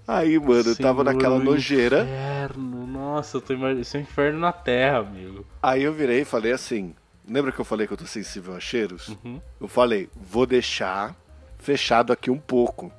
Aí, 0.06 0.36
mano, 0.38 0.70
eu 0.70 0.76
tava 0.76 1.04
naquela 1.04 1.38
nojeira. 1.38 2.02
Inferno. 2.02 2.86
Nossa, 2.86 3.36
eu 3.36 3.40
tô 3.40 3.52
imaginando. 3.52 3.82
Isso 3.82 3.96
é 3.96 4.00
um 4.00 4.02
inferno 4.02 4.40
na 4.40 4.52
terra, 4.52 4.98
amigo. 4.98 5.46
Aí 5.62 5.84
eu 5.84 5.92
virei 5.92 6.22
e 6.22 6.24
falei 6.24 6.50
assim: 6.50 6.92
Lembra 7.28 7.52
que 7.52 7.60
eu 7.60 7.64
falei 7.64 7.86
que 7.86 7.92
eu 7.92 7.96
tô 7.96 8.06
sensível 8.06 8.56
a 8.56 8.58
cheiros? 8.58 9.08
Uhum. 9.08 9.40
Eu 9.60 9.68
falei: 9.68 10.08
Vou 10.16 10.44
deixar 10.44 11.14
fechado 11.58 12.12
aqui 12.12 12.32
um 12.32 12.38
pouco. 12.38 12.90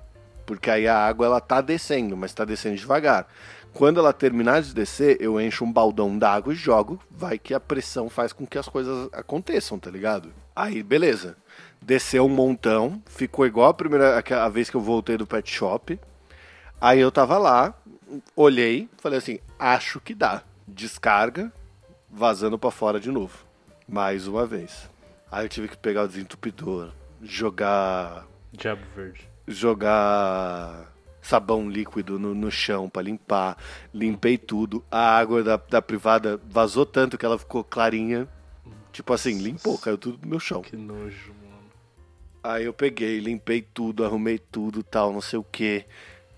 Porque 0.49 0.71
aí 0.71 0.87
a 0.87 0.97
água 0.97 1.27
ela 1.27 1.39
tá 1.39 1.61
descendo, 1.61 2.17
mas 2.17 2.33
tá 2.33 2.43
descendo 2.43 2.75
devagar. 2.75 3.27
Quando 3.71 3.99
ela 3.99 4.11
terminar 4.11 4.63
de 4.63 4.73
descer, 4.73 5.21
eu 5.21 5.39
encho 5.39 5.63
um 5.63 5.71
baldão 5.71 6.17
d'água 6.17 6.51
e 6.51 6.55
jogo. 6.55 6.99
Vai 7.11 7.37
que 7.37 7.53
a 7.53 7.59
pressão 7.59 8.09
faz 8.09 8.33
com 8.33 8.47
que 8.47 8.57
as 8.57 8.67
coisas 8.67 9.09
aconteçam, 9.13 9.77
tá 9.77 9.91
ligado? 9.91 10.33
Aí, 10.55 10.81
beleza. 10.81 11.37
Desceu 11.79 12.25
um 12.25 12.29
montão, 12.29 12.99
ficou 13.05 13.45
igual 13.45 13.69
a 13.69 13.73
primeira 13.75 14.23
a, 14.43 14.49
vez 14.49 14.71
que 14.71 14.75
eu 14.75 14.81
voltei 14.81 15.17
do 15.17 15.27
pet 15.27 15.47
shop. 15.47 15.99
Aí 16.81 16.99
eu 16.99 17.11
tava 17.11 17.37
lá, 17.37 17.75
olhei, 18.35 18.89
falei 18.97 19.19
assim: 19.19 19.37
acho 19.59 19.99
que 19.99 20.15
dá. 20.15 20.41
Descarga, 20.67 21.53
vazando 22.09 22.57
pra 22.57 22.71
fora 22.71 22.99
de 22.99 23.11
novo. 23.11 23.45
Mais 23.87 24.25
uma 24.25 24.47
vez. 24.47 24.89
Aí 25.31 25.45
eu 25.45 25.49
tive 25.49 25.67
que 25.67 25.77
pegar 25.77 26.05
o 26.05 26.07
desentupidor, 26.07 26.89
jogar 27.21 28.25
Diabo 28.51 28.81
verde. 28.95 29.28
Jogar 29.49 30.93
sabão 31.21 31.69
líquido 31.69 32.19
no, 32.19 32.33
no 32.33 32.51
chão 32.51 32.87
pra 32.87 33.01
limpar. 33.01 33.57
Limpei 33.93 34.37
tudo. 34.37 34.83
A 34.89 35.17
água 35.17 35.43
da, 35.43 35.57
da 35.57 35.81
privada 35.81 36.39
vazou 36.49 36.85
tanto 36.85 37.17
que 37.17 37.25
ela 37.25 37.37
ficou 37.37 37.63
clarinha. 37.63 38.27
Tipo 38.91 39.13
assim, 39.13 39.37
limpou, 39.39 39.77
caiu 39.77 39.97
tudo 39.97 40.19
no 40.21 40.27
meu 40.27 40.39
chão. 40.39 40.61
Que 40.61 40.77
nojo, 40.77 41.33
mano. 41.43 41.59
Aí 42.43 42.65
eu 42.65 42.73
peguei, 42.73 43.19
limpei 43.19 43.61
tudo, 43.61 44.05
arrumei 44.05 44.39
tudo, 44.39 44.83
tal, 44.83 45.11
não 45.11 45.21
sei 45.21 45.39
o 45.39 45.43
que. 45.43 45.85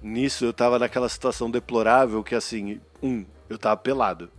Nisso 0.02 0.46
eu 0.46 0.54
tava 0.54 0.80
naquela 0.80 1.08
situação 1.08 1.50
deplorável 1.50 2.24
que 2.24 2.34
assim, 2.34 2.80
um, 3.04 3.26
eu 3.50 3.58
tava 3.58 3.78
pelado. 3.78 4.30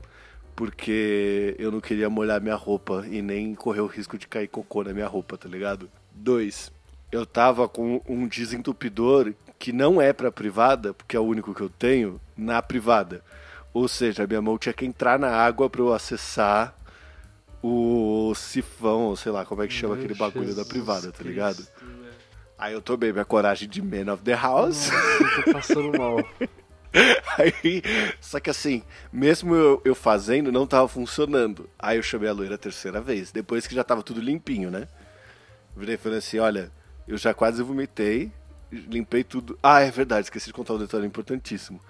Porque 0.54 1.56
eu 1.58 1.72
não 1.72 1.80
queria 1.80 2.11
molhar 2.11 2.40
minha 2.40 2.54
roupa 2.54 3.06
e 3.11 3.22
nem 3.22 3.54
correr 3.54 3.80
o 3.80 3.87
risco 3.87 4.18
de 4.18 4.28
cair 4.28 4.48
cocô 4.48 4.85
na 4.85 4.92
minha 4.92 5.06
roupa, 5.06 5.38
tá 5.38 5.48
ligado? 5.48 5.90
Dois, 6.12 6.70
eu 7.12 7.27
tava 7.27 7.68
com 7.68 8.01
um 8.09 8.27
desentupidor 8.27 9.35
que 9.59 9.70
não 9.70 10.01
é 10.01 10.12
pra 10.12 10.33
privada, 10.33 10.94
porque 10.94 11.14
é 11.14 11.20
o 11.20 11.25
único 11.25 11.55
que 11.55 11.61
eu 11.61 11.68
tenho, 11.68 12.18
na 12.37 12.61
privada. 12.62 13.22
Ou 13.72 13.87
seja, 13.87 14.25
a 14.25 14.27
minha 14.27 14.40
mão 14.42 14.59
tinha 14.59 14.72
que 14.72 14.87
entrar 14.87 15.18
na 15.18 15.31
água 15.31 15.68
pra 15.68 15.83
eu 15.83 15.92
acessar 15.92 16.75
o 17.62 18.35
sifão, 18.35 19.03
ou 19.03 19.16
sei 19.16 19.31
lá 19.31 19.44
como 19.44 19.62
é 19.62 19.68
que 19.68 19.72
chama 19.72 19.94
Meu 19.94 20.03
aquele 20.03 20.18
bagulho 20.18 20.46
da 20.46 20.51
Jesus 20.51 20.68
privada, 20.68 21.12
tá 21.12 21.22
ligado? 21.22 21.57
Cristo. 21.57 21.72
Aí 22.59 22.72
eu 22.72 22.81
tomei 22.81 23.12
minha 23.12 23.25
coragem 23.25 23.68
de 23.68 23.83
man 23.83 24.12
of 24.12 24.22
the 24.22 24.35
house. 24.35 24.90
Nossa, 24.90 25.42
tô 25.42 25.53
passando 25.53 25.98
mal. 25.98 26.16
Aí, 27.38 27.83
só 28.20 28.38
que 28.38 28.51
assim, 28.51 28.83
mesmo 29.12 29.55
eu, 29.55 29.83
eu 29.85 29.94
fazendo, 29.94 30.51
não 30.53 30.66
tava 30.66 30.88
funcionando. 30.88 31.68
Aí 31.79 31.98
eu 31.98 32.03
chamei 32.03 32.29
a 32.29 32.33
loira 32.33 32.57
a 32.57 32.59
terceira 32.59 33.01
vez, 33.01 33.33
depois 33.33 33.66
que 33.66 33.75
já 33.75 33.85
tava 33.85 34.03
tudo 34.03 34.20
limpinho, 34.20 34.70
né? 34.70 34.88
Virei 35.77 35.94
e 35.94 35.98
falei 35.98 36.18
assim: 36.18 36.38
olha, 36.38 36.70
eu 37.07 37.17
já 37.19 37.33
quase 37.35 37.62
vomitei, 37.62 38.31
limpei 38.71 39.23
tudo. 39.25 39.59
Ah, 39.62 39.81
é 39.81 39.91
verdade, 39.91 40.27
esqueci 40.27 40.47
de 40.47 40.53
contar 40.53 40.75
um 40.75 40.79
detalhe 40.79 41.07
importantíssimo. 41.07 41.81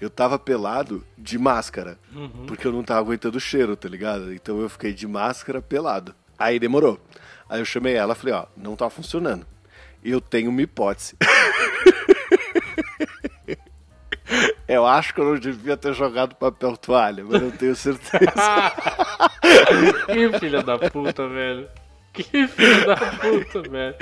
Eu 0.00 0.08
tava 0.08 0.38
pelado 0.38 1.04
de 1.16 1.36
máscara, 1.38 1.98
Uhum. 2.14 2.46
porque 2.46 2.66
eu 2.66 2.72
não 2.72 2.84
tava 2.84 3.00
aguentando 3.00 3.36
o 3.38 3.40
cheiro, 3.40 3.74
tá 3.76 3.88
ligado? 3.88 4.32
Então 4.32 4.60
eu 4.60 4.68
fiquei 4.68 4.92
de 4.92 5.06
máscara 5.08 5.60
pelado. 5.60 6.14
Aí 6.38 6.58
demorou. 6.60 7.00
Aí 7.48 7.60
eu 7.60 7.64
chamei 7.64 7.94
ela 7.94 8.12
e 8.12 8.16
falei, 8.16 8.34
ó, 8.34 8.46
não 8.56 8.76
tá 8.76 8.88
funcionando. 8.88 9.44
Eu 10.04 10.20
tenho 10.20 10.50
uma 10.50 10.62
hipótese. 10.62 11.16
Eu 14.68 14.86
acho 14.86 15.14
que 15.14 15.20
eu 15.20 15.24
não 15.24 15.38
devia 15.38 15.76
ter 15.78 15.94
jogado 15.94 16.34
papel 16.36 16.76
toalha, 16.76 17.24
mas 17.24 17.40
não 17.40 17.50
tenho 17.50 17.74
certeza. 17.74 18.30
Que 20.06 20.38
filha 20.38 20.62
da 20.62 20.78
puta, 20.78 21.26
velho. 21.26 21.66
Que 22.12 22.48
filha 22.48 22.86
da 22.86 22.96
puta, 22.96 23.62
velho. 23.68 23.94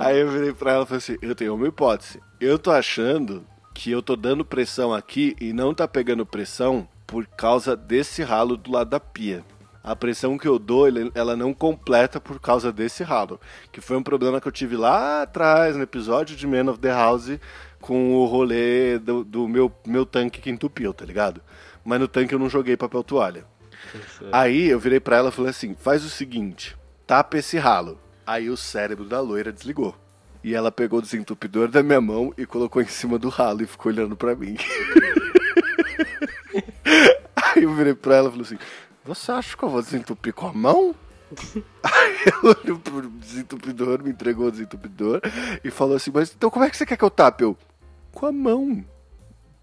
Aí 0.00 0.18
eu 0.18 0.28
virei 0.28 0.52
pra 0.52 0.72
ela 0.72 0.84
e 0.84 0.86
falei 0.86 0.98
assim: 0.98 1.16
eu 1.22 1.34
tenho 1.34 1.54
uma 1.54 1.68
hipótese. 1.68 2.20
Eu 2.40 2.58
tô 2.58 2.70
achando 2.70 3.44
que 3.74 3.90
eu 3.90 4.02
tô 4.02 4.16
dando 4.16 4.44
pressão 4.44 4.92
aqui 4.92 5.36
e 5.40 5.52
não 5.52 5.72
tá 5.72 5.86
pegando 5.86 6.26
pressão 6.26 6.88
por 7.06 7.26
causa 7.26 7.76
desse 7.76 8.22
ralo 8.22 8.56
do 8.56 8.72
lado 8.72 8.90
da 8.90 9.00
pia. 9.00 9.44
A 9.84 9.96
pressão 9.96 10.38
que 10.38 10.46
eu 10.46 10.60
dou, 10.60 10.86
ela 11.12 11.34
não 11.34 11.52
completa 11.52 12.20
por 12.20 12.38
causa 12.38 12.72
desse 12.72 13.02
ralo. 13.02 13.40
Que 13.72 13.80
foi 13.80 13.96
um 13.96 14.02
problema 14.02 14.40
que 14.40 14.46
eu 14.46 14.52
tive 14.52 14.76
lá 14.76 15.22
atrás, 15.22 15.74
no 15.74 15.82
episódio 15.82 16.36
de 16.36 16.46
Man 16.46 16.70
of 16.70 16.78
the 16.78 16.90
House, 16.90 17.38
com 17.80 18.14
o 18.14 18.24
rolê 18.26 18.98
do, 19.00 19.24
do 19.24 19.48
meu, 19.48 19.72
meu 19.84 20.06
tanque 20.06 20.40
que 20.40 20.50
entupiu, 20.50 20.94
tá 20.94 21.04
ligado? 21.04 21.42
Mas 21.84 21.98
no 21.98 22.06
tanque 22.06 22.32
eu 22.32 22.38
não 22.38 22.48
joguei 22.48 22.76
papel 22.76 23.02
toalha. 23.02 23.44
Aí 24.30 24.68
eu 24.68 24.78
virei 24.78 25.00
pra 25.00 25.16
ela 25.16 25.28
e 25.28 25.32
falei 25.32 25.50
assim: 25.50 25.74
faz 25.74 26.04
o 26.04 26.10
seguinte, 26.10 26.76
tapa 27.06 27.38
esse 27.38 27.58
ralo. 27.58 27.98
Aí 28.26 28.48
o 28.48 28.56
cérebro 28.56 29.04
da 29.04 29.20
loira 29.20 29.52
desligou. 29.52 29.96
E 30.44 30.54
ela 30.54 30.72
pegou 30.72 30.98
o 30.98 31.02
desentupidor 31.02 31.68
da 31.68 31.82
minha 31.82 32.00
mão 32.00 32.34
e 32.36 32.44
colocou 32.44 32.82
em 32.82 32.86
cima 32.86 33.18
do 33.18 33.28
ralo 33.28 33.62
e 33.62 33.66
ficou 33.66 33.92
olhando 33.92 34.16
pra 34.16 34.34
mim. 34.34 34.56
Aí 37.54 37.62
eu 37.62 37.74
virei 37.74 37.94
pra 37.94 38.16
ela 38.16 38.28
e 38.28 38.30
falei 38.32 38.46
assim: 38.46 38.58
Você 39.04 39.30
acha 39.30 39.56
que 39.56 39.62
eu 39.62 39.68
vou 39.68 39.82
desentupir 39.82 40.32
com 40.32 40.48
a 40.48 40.52
mão? 40.52 40.94
Aí 41.82 42.16
ela 42.26 42.56
olhou 42.64 42.78
pro 42.78 43.08
desentupidor, 43.08 44.02
me 44.02 44.10
entregou 44.10 44.48
o 44.48 44.50
desentupidor 44.50 45.20
e 45.62 45.70
falou 45.70 45.96
assim: 45.96 46.10
Mas 46.12 46.32
então 46.34 46.50
como 46.50 46.64
é 46.64 46.70
que 46.70 46.76
você 46.76 46.86
quer 46.86 46.96
que 46.96 47.04
eu 47.04 47.10
tape? 47.10 47.44
Eu, 47.44 47.56
com 48.10 48.26
a 48.26 48.32
mão. 48.32 48.84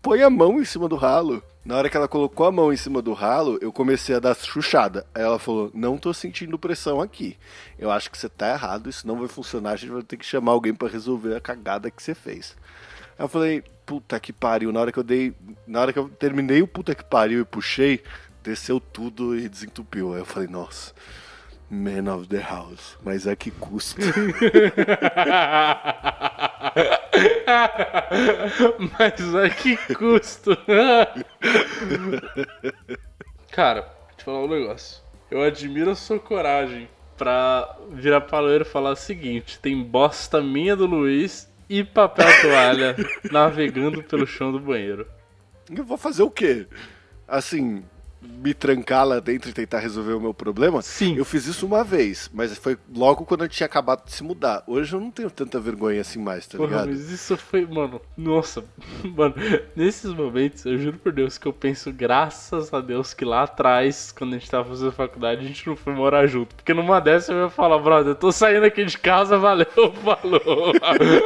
Põe 0.01 0.23
a 0.23 0.29
mão 0.29 0.62
em 0.62 0.65
cima 0.65 0.88
do 0.88 0.95
ralo. 0.95 1.43
Na 1.69 1.77
hora 1.77 1.88
que 1.88 1.95
ela 1.95 2.08
colocou 2.08 2.47
a 2.47 2.51
mão 2.51 2.73
em 2.73 2.75
cima 2.75 2.99
do 2.99 3.13
ralo, 3.13 3.60
eu 3.62 3.71
comecei 3.71 4.15
a 4.15 4.19
dar 4.19 4.36
chuchada. 4.36 5.05
Aí 5.13 5.21
ela 5.21 5.38
falou: 5.38 5.69
Não 5.71 5.99
tô 5.99 6.12
sentindo 6.12 6.58
pressão 6.58 6.99
aqui. 6.99 7.38
Eu 7.77 7.91
acho 7.91 8.10
que 8.10 8.17
você 8.17 8.27
tá 8.27 8.49
errado, 8.49 8.89
isso 8.89 9.05
não 9.05 9.19
vai 9.19 9.27
funcionar. 9.27 9.73
A 9.73 9.75
gente 9.75 9.91
vai 9.91 10.01
ter 10.01 10.17
que 10.17 10.25
chamar 10.25 10.53
alguém 10.53 10.73
pra 10.73 10.88
resolver 10.88 11.36
a 11.36 11.39
cagada 11.39 11.91
que 11.91 12.01
você 12.01 12.15
fez. 12.15 12.58
Aí 13.15 13.23
eu 13.23 13.27
falei: 13.27 13.63
Puta 13.86 14.19
que 14.19 14.34
pariu. 14.34 14.71
Na 14.71 14.79
hora 14.79 14.91
que 14.91 14.97
eu 14.97 15.03
dei. 15.03 15.32
Na 15.67 15.82
hora 15.82 15.93
que 15.93 15.99
eu 15.99 16.10
terminei 16.10 16.60
o 16.63 16.67
puta 16.67 16.95
que 16.95 17.03
pariu 17.03 17.41
e 17.41 17.45
puxei, 17.45 18.01
desceu 18.41 18.79
tudo 18.79 19.38
e 19.38 19.47
desentupiu. 19.47 20.15
Aí 20.15 20.21
eu 20.21 20.25
falei: 20.25 20.49
Nossa. 20.49 20.91
Man 21.69 22.12
of 22.13 22.27
the 22.27 22.39
House, 22.39 22.97
mas 23.03 23.27
a 23.27 23.36
que 23.38 23.51
custo? 23.51 24.01
Mas 28.97 29.36
a 29.36 29.49
que 29.49 29.77
custo? 29.93 30.58
Cara, 33.51 33.82
vou 33.82 34.17
te 34.17 34.23
falar 34.23 34.43
um 34.43 34.47
negócio. 34.47 35.01
Eu 35.29 35.43
admiro 35.43 35.91
a 35.91 35.95
sua 35.95 36.19
coragem 36.19 36.89
pra 37.17 37.77
virar 37.91 38.21
paloeiro 38.21 38.63
e 38.63 38.67
falar 38.67 38.91
o 38.91 38.95
seguinte: 38.95 39.60
tem 39.60 39.84
bosta 39.84 40.41
minha 40.41 40.75
do 40.75 40.88
Luiz 40.88 41.47
e 41.69 41.84
papel 41.84 42.25
toalha 42.41 42.95
navegando 43.32 44.01
pelo 44.01 44.25
chão 44.25 44.51
do 44.51 44.60
banheiro. 44.60 45.05
Eu 45.69 45.84
vou 45.84 45.97
fazer 45.97 46.23
o 46.23 46.32
quê? 46.32 46.65
Assim, 47.27 47.84
me 48.21 48.53
trancar 48.53 49.05
lá 49.05 49.19
dentro 49.19 49.49
e 49.49 49.53
tentar 49.53 49.79
resolver 49.79 50.13
o 50.13 50.19
meu 50.19 50.34
problema? 50.34 50.82
Sim. 50.82 51.15
Eu 51.15 51.25
fiz 51.25 51.45
isso 51.45 51.65
uma 51.65 51.84
vez, 51.84 52.29
mas 52.34 52.58
foi 52.58 52.77
logo 52.93 53.25
quando 53.25 53.43
eu 53.43 53.49
tinha 53.49 53.65
acabado 53.65 54.05
de 54.05 54.12
se 54.12 54.23
mudar. 54.23 54.63
Hoje 54.67 54.93
eu 54.93 54.99
não 54.99 55.12
tenho 55.12 55.29
tanta 55.29 55.60
vergonha 55.60 56.01
assim 56.01 56.19
mais, 56.19 56.47
tá 56.47 56.58
Porra, 56.58 56.69
ligado? 56.69 56.89
mas 56.89 57.10
isso 57.10 57.38
foi, 57.38 57.65
mano, 57.65 58.01
nossa, 58.17 58.63
mano, 59.03 59.36
nesses 59.75 60.13
momentos, 60.13 60.65
eu 60.65 60.77
juro 60.77 60.97
por 60.97 61.12
Deus 61.12 61.38
que 61.38 61.47
eu 61.47 61.53
penso, 61.53 61.91
graças 61.91 62.73
a 62.73 62.82
Deus, 62.82 63.13
que 63.13 63.25
lá 63.25 63.43
atrás, 63.43 64.12
quando 64.12 64.34
a 64.36 64.38
gente 64.38 64.49
tava 64.49 64.69
fazendo 64.69 64.91
faculdade, 64.91 65.41
a 65.41 65.47
gente 65.47 65.67
não 65.67 65.75
foi 65.75 65.93
morar 65.93 66.27
junto. 66.27 66.55
Porque 66.55 66.73
numa 66.73 66.99
dessa 66.99 67.32
eu 67.32 67.43
ia 67.43 67.49
falar, 67.49 67.79
brother, 67.79 68.12
eu 68.12 68.15
tô 68.15 68.32
saindo 68.32 68.65
aqui 68.65 68.84
de 68.86 68.97
casa, 68.97 69.38
valeu, 69.38 69.67
falou, 70.03 70.73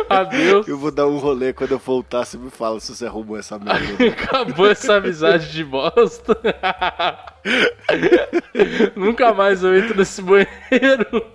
adeus. 0.10 0.68
Eu 0.68 0.78
vou 0.78 0.92
dar 0.92 1.08
um 1.08 1.18
rolê 1.18 1.54
quando 1.54 1.72
eu 1.72 1.80
voltar, 1.80 2.26
você 2.26 2.38
me 2.38 2.50
fala 2.50 2.80
se 2.80 2.96
você 2.96 3.06
arrumou 3.06 3.38
essa 3.38 3.58
merda. 3.58 4.04
Acabou 4.08 4.68
essa 4.68 4.96
amizade 4.96 5.52
de 5.52 5.64
bosta. 5.64 6.38
Nunca 8.96 9.34
mais 9.34 9.64
eu 9.64 9.76
entro 9.78 9.98
nesse 9.98 10.22
banheiro. 10.22 11.26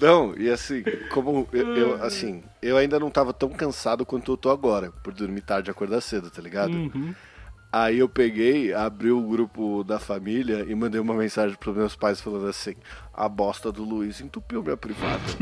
Não, 0.00 0.36
e 0.36 0.48
assim, 0.48 0.84
como 1.10 1.48
eu, 1.52 1.76
eu, 1.76 2.00
assim, 2.02 2.44
eu 2.62 2.76
ainda 2.76 3.00
não 3.00 3.10
tava 3.10 3.32
tão 3.32 3.48
cansado 3.50 4.06
quanto 4.06 4.30
eu 4.32 4.36
tô 4.36 4.50
agora, 4.50 4.92
por 5.02 5.12
dormir 5.12 5.40
tarde 5.40 5.68
e 5.70 5.72
acordar 5.72 6.00
cedo, 6.00 6.30
tá 6.30 6.40
ligado? 6.40 6.74
Uhum. 6.74 7.12
Aí 7.72 7.98
eu 7.98 8.08
peguei, 8.08 8.72
abri 8.72 9.10
o 9.10 9.20
grupo 9.20 9.82
da 9.82 9.98
família 9.98 10.64
e 10.68 10.74
mandei 10.76 11.00
uma 11.00 11.14
mensagem 11.14 11.56
pros 11.56 11.76
meus 11.76 11.96
pais 11.96 12.20
falando 12.20 12.46
assim: 12.46 12.76
a 13.12 13.28
bosta 13.28 13.72
do 13.72 13.82
Luiz 13.82 14.20
entupiu 14.20 14.62
minha 14.62 14.76
privada. 14.76 15.20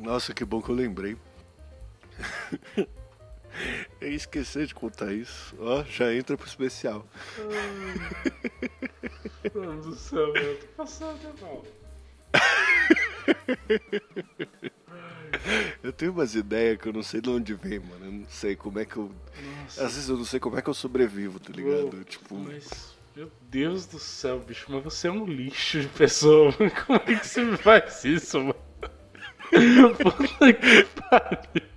Nossa, 0.00 0.32
que 0.32 0.44
bom 0.44 0.62
que 0.62 0.70
eu 0.70 0.76
lembrei. 0.76 1.16
Eu 4.00 4.12
esqueci 4.12 4.66
de 4.66 4.74
contar 4.74 5.12
isso. 5.12 5.54
Ó, 5.58 5.82
já 5.84 6.14
entra 6.14 6.36
pro 6.36 6.46
especial. 6.46 7.04
Meu 9.54 9.72
Deus 9.72 9.86
do 9.86 9.94
céu, 9.96 10.34
eu 10.36 10.58
tô 10.58 10.66
passando 10.76 11.18
mal. 11.40 11.64
Eu 15.82 15.92
tenho 15.92 16.12
umas 16.12 16.34
ideias 16.34 16.80
que 16.80 16.88
eu 16.88 16.92
não 16.92 17.02
sei 17.02 17.20
de 17.20 17.28
onde 17.28 17.54
vem, 17.54 17.78
mano. 17.78 18.04
Eu 18.06 18.12
não 18.12 18.26
sei 18.28 18.56
como 18.56 18.78
é 18.78 18.84
que 18.84 18.96
eu. 18.96 19.10
Nossa. 19.62 19.84
Às 19.84 19.94
vezes 19.94 20.08
eu 20.08 20.16
não 20.16 20.24
sei 20.24 20.40
como 20.40 20.58
é 20.58 20.62
que 20.62 20.68
eu 20.70 20.74
sobrevivo, 20.74 21.38
tá 21.38 21.52
ligado? 21.52 21.94
Uou, 21.94 22.04
Tipo. 22.04 22.34
Mas, 22.36 22.94
meu 23.14 23.30
Deus 23.42 23.86
do 23.86 23.98
céu, 23.98 24.38
bicho, 24.40 24.66
mas 24.70 24.82
você 24.82 25.08
é 25.08 25.12
um 25.12 25.26
lixo 25.26 25.80
de 25.80 25.88
pessoa. 25.88 26.54
mano. 26.58 26.72
Como 26.86 26.98
é 27.06 27.18
que 27.18 27.26
você 27.26 27.44
me 27.44 27.56
faz 27.58 28.04
isso, 28.04 28.38
mano? 28.40 28.54
Puta 29.98 30.52
que 30.54 30.84
pariu. 31.10 31.68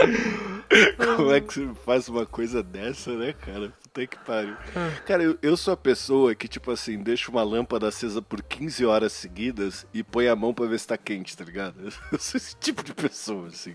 Como 1.16 1.32
é 1.32 1.40
que 1.40 1.52
você 1.52 1.74
faz 1.84 2.08
uma 2.08 2.24
coisa 2.24 2.62
dessa, 2.62 3.12
né, 3.16 3.32
cara? 3.32 3.72
Puta 3.82 4.06
que 4.06 4.18
pariu. 4.18 4.56
Cara, 5.04 5.22
eu, 5.22 5.36
eu 5.42 5.56
sou 5.56 5.74
a 5.74 5.76
pessoa 5.76 6.34
que, 6.34 6.46
tipo 6.46 6.70
assim, 6.70 7.02
deixa 7.02 7.30
uma 7.30 7.42
lâmpada 7.42 7.88
acesa 7.88 8.22
por 8.22 8.40
15 8.42 8.84
horas 8.86 9.12
seguidas 9.12 9.84
e 9.92 10.02
põe 10.04 10.28
a 10.28 10.36
mão 10.36 10.54
pra 10.54 10.66
ver 10.66 10.78
se 10.78 10.86
tá 10.86 10.96
quente, 10.96 11.36
tá 11.36 11.44
ligado? 11.44 11.80
Eu 12.12 12.18
sou 12.18 12.38
esse 12.38 12.54
tipo 12.56 12.84
de 12.84 12.94
pessoa, 12.94 13.48
assim. 13.48 13.74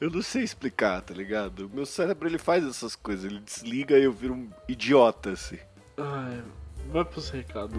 Eu 0.00 0.10
não 0.10 0.22
sei 0.22 0.42
explicar, 0.42 1.02
tá 1.02 1.12
ligado? 1.12 1.66
O 1.66 1.70
meu 1.70 1.84
cérebro, 1.84 2.26
ele 2.26 2.38
faz 2.38 2.64
essas 2.64 2.96
coisas. 2.96 3.30
Ele 3.30 3.40
desliga 3.40 3.98
e 3.98 4.04
eu 4.04 4.12
viro 4.12 4.34
um 4.34 4.48
idiota, 4.66 5.30
assim. 5.30 5.58
Ai, 5.96 6.42
vai 6.90 7.04
pros 7.04 7.30
recados. 7.30 7.78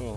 Ó. 0.00 0.14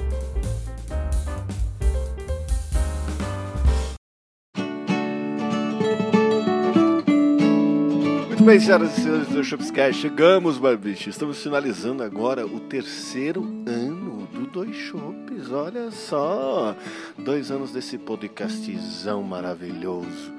Muito 8.41 8.49
bem, 8.49 8.60
senhoras 8.60 8.97
e 8.97 9.01
senhores 9.01 9.27
do 9.27 9.43
Shopscast, 9.43 10.01
chegamos, 10.01 10.58
barbicho. 10.58 11.12
Estamos 11.12 11.43
finalizando 11.43 12.01
agora 12.01 12.43
o 12.43 12.60
terceiro 12.60 13.43
ano 13.67 14.27
do 14.34 14.47
Dois 14.47 14.75
Shops. 14.75 15.51
Olha 15.51 15.91
só, 15.91 16.75
dois 17.19 17.52
anos 17.52 17.71
desse 17.71 18.00
podcastzão 18.00 19.21
maravilhoso. 19.21 20.33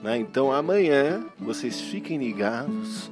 Né? 0.00 0.18
Então 0.18 0.52
amanhã 0.52 1.26
vocês 1.36 1.80
fiquem 1.80 2.16
ligados 2.16 3.10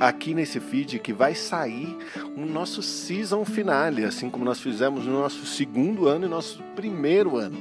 aqui 0.00 0.32
nesse 0.32 0.58
feed 0.58 0.98
que 0.98 1.12
vai 1.12 1.34
sair 1.34 1.98
o 2.34 2.46
nosso 2.46 2.80
season 2.82 3.44
finale, 3.44 4.06
assim 4.06 4.30
como 4.30 4.42
nós 4.42 4.58
fizemos 4.58 5.04
no 5.04 5.12
nosso 5.12 5.44
segundo 5.44 6.08
ano 6.08 6.24
e 6.24 6.28
nosso 6.30 6.62
primeiro 6.74 7.36
ano. 7.36 7.58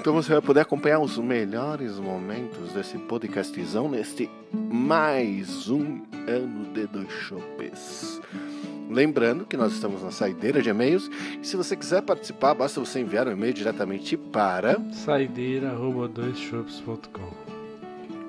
Então 0.00 0.14
você 0.14 0.32
vai 0.32 0.40
poder 0.40 0.60
acompanhar 0.60 0.98
os 0.98 1.18
melhores 1.18 1.98
momentos 1.98 2.72
desse 2.72 2.96
podcastzão 2.96 3.86
neste 3.86 4.30
mais 4.50 5.68
um 5.68 6.00
ano 6.26 6.72
de 6.72 6.86
dois 6.86 7.10
chopes. 7.10 8.18
Lembrando 8.88 9.44
que 9.44 9.58
nós 9.58 9.74
estamos 9.74 10.02
na 10.02 10.10
saideira 10.10 10.62
de 10.62 10.70
e-mails 10.70 11.10
e 11.42 11.46
se 11.46 11.54
você 11.54 11.76
quiser 11.76 12.00
participar, 12.00 12.54
basta 12.54 12.80
você 12.80 13.00
enviar 13.00 13.28
um 13.28 13.32
e-mail 13.32 13.52
diretamente 13.52 14.16
para 14.16 14.80
Saideira 14.90 15.68
arroba 15.68 16.08
doisshops.com 16.08 17.59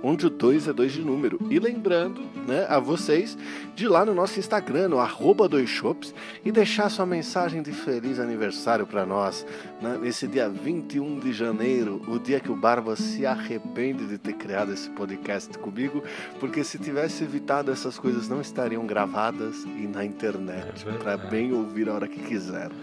onde 0.04 0.26
o 0.26 0.30
2 0.30 0.68
é 0.68 0.74
2 0.74 0.94
de 0.94 1.02
número. 1.02 1.40
E 1.50 1.60
lembrando 1.60 2.22
né, 2.48 2.66
a 2.70 2.80
vocês 2.80 3.38
de 3.76 3.86
ir 3.86 3.88
lá 3.88 4.06
no 4.06 4.14
nosso 4.14 4.40
Instagram, 4.40 4.90
no 4.90 5.00
arroba 5.00 5.48
dois 5.48 5.70
shops, 5.70 6.14
e 6.44 6.52
deixar 6.52 6.90
sua 6.90 7.06
mensagem 7.06 7.62
de 7.62 7.72
feliz 7.72 8.20
aniversário 8.20 8.86
para 8.86 9.06
nós 9.06 9.46
né, 9.82 9.98
nesse 10.02 10.28
dia 10.28 10.50
21 10.50 11.20
de 11.20 11.34
janeiro, 11.34 12.02
o 12.08 12.20
dia 12.20 12.40
que 12.40 12.52
o 12.52 12.56
Barba 12.56 12.96
se 12.96 13.26
arrepende 13.26 14.06
de 14.06 14.18
ter 14.18 14.34
criado 14.34 14.74
esse 14.74 14.90
podcast 14.90 15.58
comigo, 15.58 16.04
porque 16.40 16.64
se 16.64 16.78
tivesse 16.78 17.24
evitado 17.24 17.72
essas 17.72 17.98
coisas 17.98 18.28
não 18.28 18.42
estariam 18.42 18.86
gravadas 18.86 19.64
e 19.64 19.88
na 19.88 20.06
internet, 20.06 20.86
É 20.88 20.92
para 20.98 21.18
bem 21.18 21.54
ouvir 21.54 21.90
a 21.90 21.94
hora 21.94 22.08
que 22.08 22.20
quiser. 22.22 22.70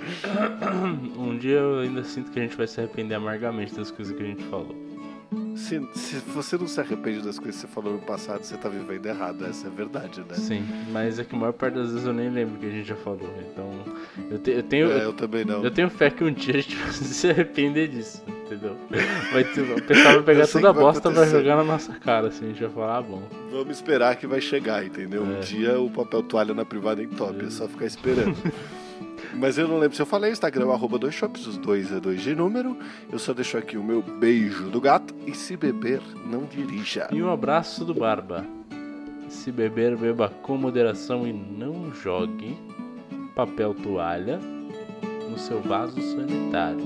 Um 1.16 1.36
dia 1.36 1.58
eu 1.58 1.80
ainda 1.80 2.04
sinto 2.04 2.30
que 2.30 2.38
a 2.38 2.42
gente 2.42 2.56
vai 2.56 2.66
se 2.66 2.80
arrepender 2.80 3.14
amargamente 3.14 3.74
das 3.74 3.90
coisas 3.90 4.16
que 4.16 4.22
a 4.22 4.26
gente 4.26 4.44
falou. 4.44 4.74
Se, 5.56 5.78
se 5.92 6.16
você 6.34 6.56
não 6.56 6.66
se 6.66 6.80
arrepende 6.80 7.20
das 7.20 7.38
coisas 7.38 7.60
que 7.60 7.66
você 7.66 7.74
falou 7.74 7.92
no 7.94 7.98
passado, 7.98 8.42
você 8.42 8.56
tá 8.56 8.68
vivendo 8.68 9.04
errado, 9.04 9.44
essa 9.44 9.66
é 9.66 9.70
a 9.70 9.72
verdade, 9.74 10.20
né? 10.20 10.34
Sim, 10.36 10.64
mas 10.90 11.18
é 11.18 11.24
que 11.24 11.34
a 11.34 11.38
maior 11.38 11.52
parte 11.52 11.74
das 11.74 11.90
vezes 11.90 12.06
eu 12.06 12.14
nem 12.14 12.30
lembro 12.30 12.54
o 12.54 12.58
que 12.58 12.66
a 12.66 12.70
gente 12.70 12.86
já 12.88 12.96
falou. 12.96 13.28
Então, 13.52 13.70
eu, 14.30 14.38
te- 14.38 14.52
eu 14.52 14.62
tenho. 14.62 14.90
É, 14.90 15.04
eu 15.04 15.12
também 15.12 15.44
não. 15.44 15.62
Eu 15.62 15.70
tenho 15.70 15.90
fé 15.90 16.08
que 16.10 16.24
um 16.24 16.32
dia 16.32 16.54
a 16.54 16.60
gente 16.60 16.76
vai 16.80 16.90
se 16.92 17.28
arrepender 17.28 17.88
disso, 17.88 18.22
entendeu? 18.46 18.74
Vai 19.32 19.42
o 19.42 19.82
pessoal 19.82 20.14
vai 20.14 20.22
pegar 20.22 20.46
toda 20.46 20.70
a 20.70 20.72
bosta 20.72 21.10
e 21.10 21.12
vai 21.12 21.22
acontecer. 21.24 21.38
jogar 21.42 21.56
na 21.56 21.64
nossa 21.64 21.92
cara, 21.94 22.28
assim, 22.28 22.46
a 22.46 22.48
gente 22.48 22.60
vai 22.62 22.70
falar, 22.70 22.96
ah, 22.98 23.02
bom. 23.02 23.22
Vamos 23.50 23.76
esperar 23.76 24.16
que 24.16 24.26
vai 24.26 24.40
chegar, 24.40 24.82
entendeu? 24.86 25.22
Um 25.24 25.36
É. 25.36 25.40
dia 25.40 25.78
o 25.78 25.90
papel 25.90 26.22
toalha 26.22 26.54
na 26.54 26.64
privada 26.64 27.02
em 27.02 27.08
top, 27.08 27.44
é 27.44 27.50
só 27.50 27.68
ficar 27.68 27.84
esperando. 27.84 28.34
Mas 29.34 29.58
eu 29.58 29.68
não 29.68 29.78
lembro 29.78 29.96
se 29.96 30.02
eu 30.02 30.06
falei, 30.06 30.32
Instagram 30.32 30.70
arroba 30.72 30.98
dois 30.98 31.14
shops, 31.14 31.46
os 31.46 31.56
dois 31.56 31.92
é 31.92 32.00
dois 32.00 32.20
de 32.22 32.34
número. 32.34 32.76
Eu 33.10 33.18
só 33.18 33.32
deixo 33.32 33.56
aqui 33.56 33.76
o 33.76 33.82
meu 33.82 34.02
beijo 34.02 34.68
do 34.70 34.80
gato 34.80 35.14
e 35.26 35.34
se 35.34 35.56
beber, 35.56 36.00
não 36.26 36.44
dirija. 36.44 37.08
E 37.12 37.22
um 37.22 37.30
abraço 37.30 37.84
do 37.84 37.94
Barba. 37.94 38.44
Se 39.28 39.52
beber, 39.52 39.96
beba 39.96 40.30
com 40.42 40.56
moderação 40.56 41.26
e 41.26 41.32
não 41.32 41.92
jogue 41.92 42.56
papel 43.34 43.74
toalha 43.74 44.40
no 45.30 45.38
seu 45.38 45.60
vaso 45.60 46.00
sanitário. 46.00 46.82